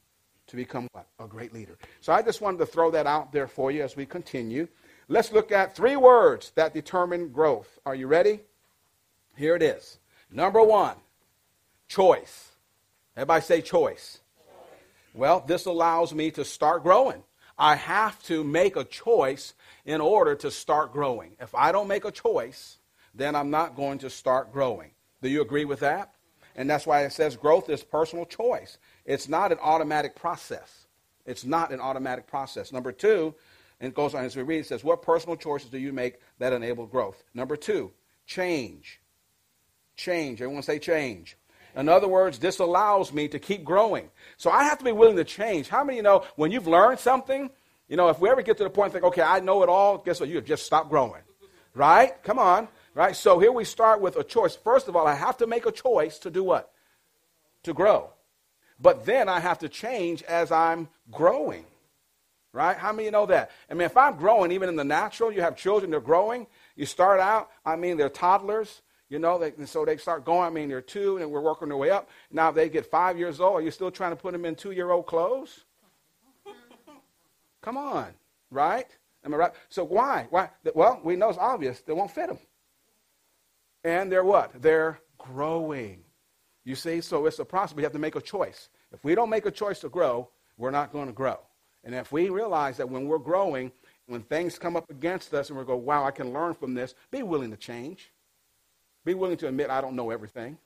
to 0.47 0.55
become 0.55 0.87
what? 0.91 1.07
A 1.19 1.27
great 1.27 1.53
leader. 1.53 1.77
So 2.01 2.13
I 2.13 2.21
just 2.21 2.41
wanted 2.41 2.59
to 2.59 2.65
throw 2.65 2.91
that 2.91 3.07
out 3.07 3.31
there 3.31 3.47
for 3.47 3.71
you 3.71 3.83
as 3.83 3.95
we 3.95 4.05
continue. 4.05 4.67
Let's 5.07 5.31
look 5.31 5.51
at 5.51 5.75
three 5.75 5.95
words 5.95 6.51
that 6.55 6.73
determine 6.73 7.29
growth. 7.29 7.79
Are 7.85 7.95
you 7.95 8.07
ready? 8.07 8.41
Here 9.35 9.55
it 9.55 9.61
is. 9.61 9.99
Number 10.31 10.61
one, 10.61 10.95
choice. 11.87 12.54
Everybody 13.15 13.41
say 13.41 13.61
choice. 13.61 14.19
Well, 15.13 15.43
this 15.47 15.65
allows 15.65 16.13
me 16.13 16.31
to 16.31 16.43
start 16.43 16.83
growing. 16.83 17.23
I 17.57 17.75
have 17.75 18.21
to 18.23 18.43
make 18.43 18.75
a 18.75 18.83
choice 18.83 19.53
in 19.85 20.01
order 20.01 20.35
to 20.35 20.51
start 20.51 20.91
growing. 20.91 21.37
If 21.39 21.55
I 21.55 21.71
don't 21.71 21.87
make 21.87 22.03
a 22.03 22.11
choice, 22.11 22.79
then 23.13 23.35
I'm 23.35 23.49
not 23.49 23.77
going 23.77 23.99
to 23.99 24.09
start 24.09 24.51
growing. 24.51 24.91
Do 25.21 25.29
you 25.29 25.41
agree 25.41 25.63
with 25.63 25.79
that? 25.79 26.13
And 26.57 26.69
that's 26.69 26.85
why 26.85 27.03
it 27.03 27.13
says 27.13 27.37
growth 27.37 27.69
is 27.69 27.83
personal 27.83 28.25
choice. 28.25 28.77
It's 29.05 29.29
not 29.29 29.51
an 29.51 29.59
automatic 29.61 30.15
process. 30.15 30.87
It's 31.25 31.45
not 31.45 31.71
an 31.71 31.79
automatic 31.79 32.27
process. 32.27 32.71
Number 32.71 32.91
two, 32.91 33.33
and 33.79 33.89
it 33.89 33.95
goes 33.95 34.13
on 34.13 34.25
as 34.25 34.35
we 34.35 34.43
read, 34.43 34.59
it 34.59 34.67
says, 34.67 34.83
What 34.83 35.01
personal 35.01 35.35
choices 35.35 35.69
do 35.69 35.77
you 35.77 35.91
make 35.91 36.15
that 36.39 36.53
enable 36.53 36.85
growth? 36.85 37.23
Number 37.33 37.55
two, 37.55 37.91
change. 38.25 39.01
Change. 39.95 40.41
Everyone 40.41 40.63
say 40.63 40.79
change. 40.79 41.37
In 41.75 41.89
other 41.89 42.07
words, 42.07 42.39
this 42.39 42.59
allows 42.59 43.11
me 43.11 43.27
to 43.27 43.39
keep 43.39 43.63
growing. 43.63 44.09
So 44.37 44.49
I 44.49 44.63
have 44.63 44.77
to 44.77 44.85
be 44.85 44.93
willing 44.93 45.17
to 45.17 45.25
change. 45.25 45.67
How 45.67 45.83
many 45.83 45.97
you 45.97 46.03
know 46.03 46.23
when 46.35 46.51
you've 46.51 46.67
learned 46.67 46.99
something, 46.99 47.49
you 47.87 47.97
know, 47.97 48.09
if 48.09 48.19
we 48.19 48.29
ever 48.29 48.41
get 48.41 48.57
to 48.57 48.63
the 48.63 48.69
point 48.69 48.87
and 48.87 48.93
think, 48.93 49.05
okay, 49.05 49.21
I 49.21 49.39
know 49.41 49.61
it 49.61 49.69
all, 49.69 49.97
guess 49.97 50.19
what? 50.19 50.29
You 50.29 50.37
have 50.37 50.45
just 50.45 50.65
stopped 50.65 50.89
growing. 50.89 51.21
Right? 51.73 52.11
Come 52.23 52.39
on. 52.39 52.69
Right? 52.93 53.15
So 53.15 53.39
here 53.39 53.51
we 53.51 53.65
start 53.65 53.99
with 53.99 54.15
a 54.15 54.23
choice. 54.23 54.55
First 54.55 54.87
of 54.87 54.95
all, 54.95 55.05
I 55.05 55.15
have 55.15 55.37
to 55.37 55.47
make 55.47 55.65
a 55.65 55.71
choice 55.71 56.17
to 56.19 56.31
do 56.31 56.43
what? 56.43 56.71
To 57.63 57.73
grow. 57.73 58.09
But 58.79 59.05
then 59.05 59.27
I 59.27 59.39
have 59.41 59.59
to 59.59 59.69
change 59.69 60.23
as 60.23 60.51
I'm 60.51 60.87
growing. 61.11 61.65
Right? 62.53 62.77
How 62.77 62.93
many 62.93 63.03
of 63.03 63.05
you 63.07 63.11
know 63.11 63.25
that? 63.25 63.51
I 63.69 63.73
mean, 63.73 63.81
if 63.81 63.97
I'm 63.97 64.15
growing, 64.15 64.53
even 64.53 64.69
in 64.69 64.77
the 64.77 64.85
natural, 64.85 65.29
you 65.29 65.41
have 65.41 65.57
children, 65.57 65.91
they're 65.91 65.99
growing. 65.99 66.47
You 66.77 66.85
start 66.85 67.19
out, 67.19 67.49
I 67.65 67.75
mean, 67.75 67.97
they're 67.97 68.07
toddlers. 68.07 68.81
You 69.09 69.19
know, 69.19 69.37
they, 69.37 69.53
so 69.65 69.85
they 69.85 69.97
start 69.97 70.25
going. 70.25 70.47
I 70.47 70.49
mean, 70.49 70.67
they're 70.67 70.81
two, 70.81 71.17
and 71.17 71.29
we're 71.29 71.41
working 71.41 71.67
their 71.67 71.77
way 71.77 71.91
up. 71.91 72.09
Now 72.31 72.51
they 72.51 72.69
get 72.69 72.85
five 72.85 73.17
years 73.17 73.39
old. 73.39 73.59
Are 73.59 73.61
you 73.61 73.71
still 73.71 73.91
trying 73.91 74.11
to 74.11 74.15
put 74.15 74.31
them 74.33 74.45
in 74.45 74.55
two-year-old 74.55 75.05
clothes? 75.05 75.65
Come 77.61 77.77
on, 77.77 78.07
right? 78.49 78.87
Am 79.23 79.33
I 79.33 79.37
right? 79.37 79.51
So 79.69 79.83
why? 79.83 80.27
Why? 80.29 80.49
Well, 80.73 81.01
we 81.03 81.15
know 81.15 81.29
it's 81.29 81.37
obvious. 81.37 81.81
They 81.81 81.93
won't 81.93 82.11
fit 82.11 82.27
them. 82.27 82.39
And 83.83 84.11
they're 84.11 84.23
what? 84.23 84.59
They're 84.61 84.99
growing. 85.17 86.03
You 86.63 86.75
see, 86.75 87.01
so 87.01 87.27
it's 87.27 87.37
a 87.37 87.45
process. 87.45 87.75
We 87.75 87.83
have 87.83 87.91
to 87.91 87.99
make 87.99 88.15
a 88.15 88.21
choice. 88.21 88.69
If 88.91 89.03
we 89.03 89.13
don't 89.13 89.29
make 89.29 89.45
a 89.45 89.51
choice 89.51 89.79
to 89.81 89.89
grow, 89.89 90.29
we're 90.57 90.71
not 90.71 90.91
going 90.91 91.07
to 91.07 91.13
grow. 91.13 91.39
And 91.83 91.93
if 91.93 92.11
we 92.11 92.29
realize 92.29 92.77
that 92.77 92.89
when 92.89 93.07
we're 93.07 93.19
growing, 93.19 93.71
when 94.07 94.23
things 94.23 94.57
come 94.57 94.75
up 94.75 94.89
against 94.89 95.33
us 95.35 95.49
and 95.49 95.59
we 95.59 95.65
go, 95.65 95.75
wow, 95.75 96.03
I 96.03 96.11
can 96.11 96.33
learn 96.33 96.55
from 96.55 96.73
this, 96.73 96.95
be 97.11 97.21
willing 97.21 97.51
to 97.51 97.57
change. 97.57 98.11
Be 99.05 99.13
willing 99.13 99.37
to 99.37 99.47
admit 99.47 99.69
I 99.69 99.81
don't 99.81 99.95
know 99.95 100.09
everything 100.09 100.57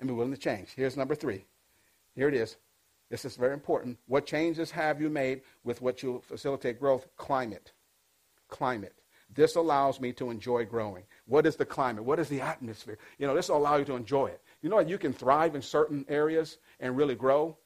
and 0.00 0.08
be 0.08 0.14
willing 0.14 0.32
to 0.32 0.38
change. 0.38 0.70
Here's 0.74 0.96
number 0.96 1.14
three. 1.14 1.44
Here 2.14 2.28
it 2.28 2.34
is. 2.34 2.56
This 3.10 3.24
is 3.26 3.36
very 3.36 3.52
important. 3.52 3.98
What 4.06 4.26
changes 4.26 4.70
have 4.70 5.00
you 5.00 5.10
made 5.10 5.42
with 5.64 5.82
what 5.82 6.02
you 6.02 6.22
facilitate 6.24 6.80
growth? 6.80 7.06
Climate. 7.16 7.72
Climate. 8.48 8.94
This 9.34 9.56
allows 9.56 10.00
me 10.00 10.12
to 10.14 10.30
enjoy 10.30 10.64
growing. 10.64 11.04
What 11.26 11.46
is 11.46 11.56
the 11.56 11.64
climate? 11.64 12.04
What 12.04 12.18
is 12.18 12.28
the 12.28 12.40
atmosphere? 12.40 12.98
You 13.18 13.26
know, 13.26 13.34
this 13.34 13.48
will 13.48 13.56
allow 13.58 13.76
you 13.76 13.84
to 13.86 13.94
enjoy 13.94 14.26
it. 14.26 14.40
You 14.62 14.70
know, 14.70 14.78
you 14.78 14.98
can 14.98 15.12
thrive 15.12 15.54
in 15.54 15.62
certain 15.62 16.04
areas 16.08 16.58
and 16.80 16.96
really 16.96 17.14
grow, 17.14 17.56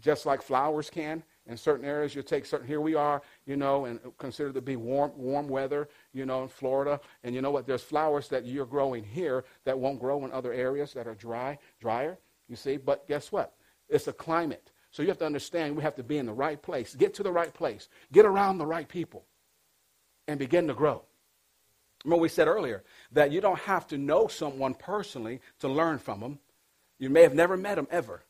just 0.00 0.26
like 0.26 0.42
flowers 0.42 0.90
can. 0.90 1.22
In 1.46 1.58
certain 1.58 1.84
areas, 1.84 2.14
you 2.14 2.22
take 2.22 2.46
certain, 2.46 2.66
here 2.66 2.80
we 2.80 2.94
are, 2.94 3.20
you 3.44 3.56
know, 3.56 3.84
and 3.84 4.00
consider 4.16 4.50
to 4.52 4.62
be 4.62 4.76
warm, 4.76 5.12
warm 5.14 5.46
weather, 5.46 5.88
you 6.14 6.24
know, 6.24 6.42
in 6.42 6.48
Florida. 6.48 7.00
And 7.22 7.34
you 7.34 7.42
know 7.42 7.50
what? 7.50 7.66
There's 7.66 7.82
flowers 7.82 8.28
that 8.28 8.46
you're 8.46 8.64
growing 8.64 9.04
here 9.04 9.44
that 9.64 9.78
won't 9.78 10.00
grow 10.00 10.24
in 10.24 10.32
other 10.32 10.54
areas 10.54 10.94
that 10.94 11.06
are 11.06 11.14
dry, 11.14 11.58
drier, 11.80 12.18
you 12.48 12.56
see. 12.56 12.78
But 12.78 13.06
guess 13.06 13.30
what? 13.30 13.52
It's 13.90 14.08
a 14.08 14.12
climate. 14.12 14.70
So 14.90 15.02
you 15.02 15.08
have 15.08 15.18
to 15.18 15.26
understand 15.26 15.76
we 15.76 15.82
have 15.82 15.96
to 15.96 16.02
be 16.02 16.16
in 16.16 16.26
the 16.26 16.32
right 16.32 16.60
place, 16.60 16.94
get 16.94 17.12
to 17.14 17.22
the 17.22 17.32
right 17.32 17.52
place, 17.52 17.88
get 18.10 18.24
around 18.24 18.56
the 18.56 18.66
right 18.66 18.88
people, 18.88 19.26
and 20.26 20.38
begin 20.38 20.66
to 20.68 20.74
grow. 20.74 21.02
Remember, 22.04 22.22
we 22.22 22.28
said 22.28 22.48
earlier 22.48 22.84
that 23.12 23.32
you 23.32 23.40
don't 23.40 23.58
have 23.60 23.86
to 23.88 23.98
know 23.98 24.28
someone 24.28 24.74
personally 24.74 25.40
to 25.58 25.68
learn 25.68 25.98
from 25.98 26.20
them. 26.20 26.38
You 26.98 27.10
may 27.10 27.22
have 27.22 27.34
never 27.34 27.56
met 27.56 27.74
them 27.74 27.88
ever, 27.90 28.22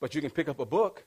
but 0.00 0.14
you 0.14 0.20
can 0.20 0.30
pick 0.30 0.48
up 0.48 0.58
a 0.58 0.66
book 0.66 1.06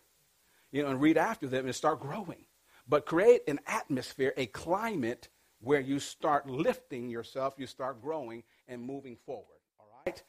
you 0.78 0.84
know, 0.84 0.90
and 0.90 1.02
read 1.02 1.18
after 1.18 1.48
them 1.48 1.66
and 1.66 1.76
start 1.76 2.00
growing. 2.00 2.46
But 2.88 3.06
create 3.08 3.42
an 3.48 3.60
atmosphere, 3.66 4.32
a 4.38 4.46
climate 4.46 5.28
where 5.60 5.80
you 5.80 6.00
start 6.00 6.48
lifting 6.48 7.10
yourself, 7.10 7.56
you 7.58 7.66
start 7.66 8.00
growing 8.00 8.44
and 8.68 8.82
moving 8.82 9.18
forward. 9.26 9.58
All 9.80 9.88
right? 10.06 10.22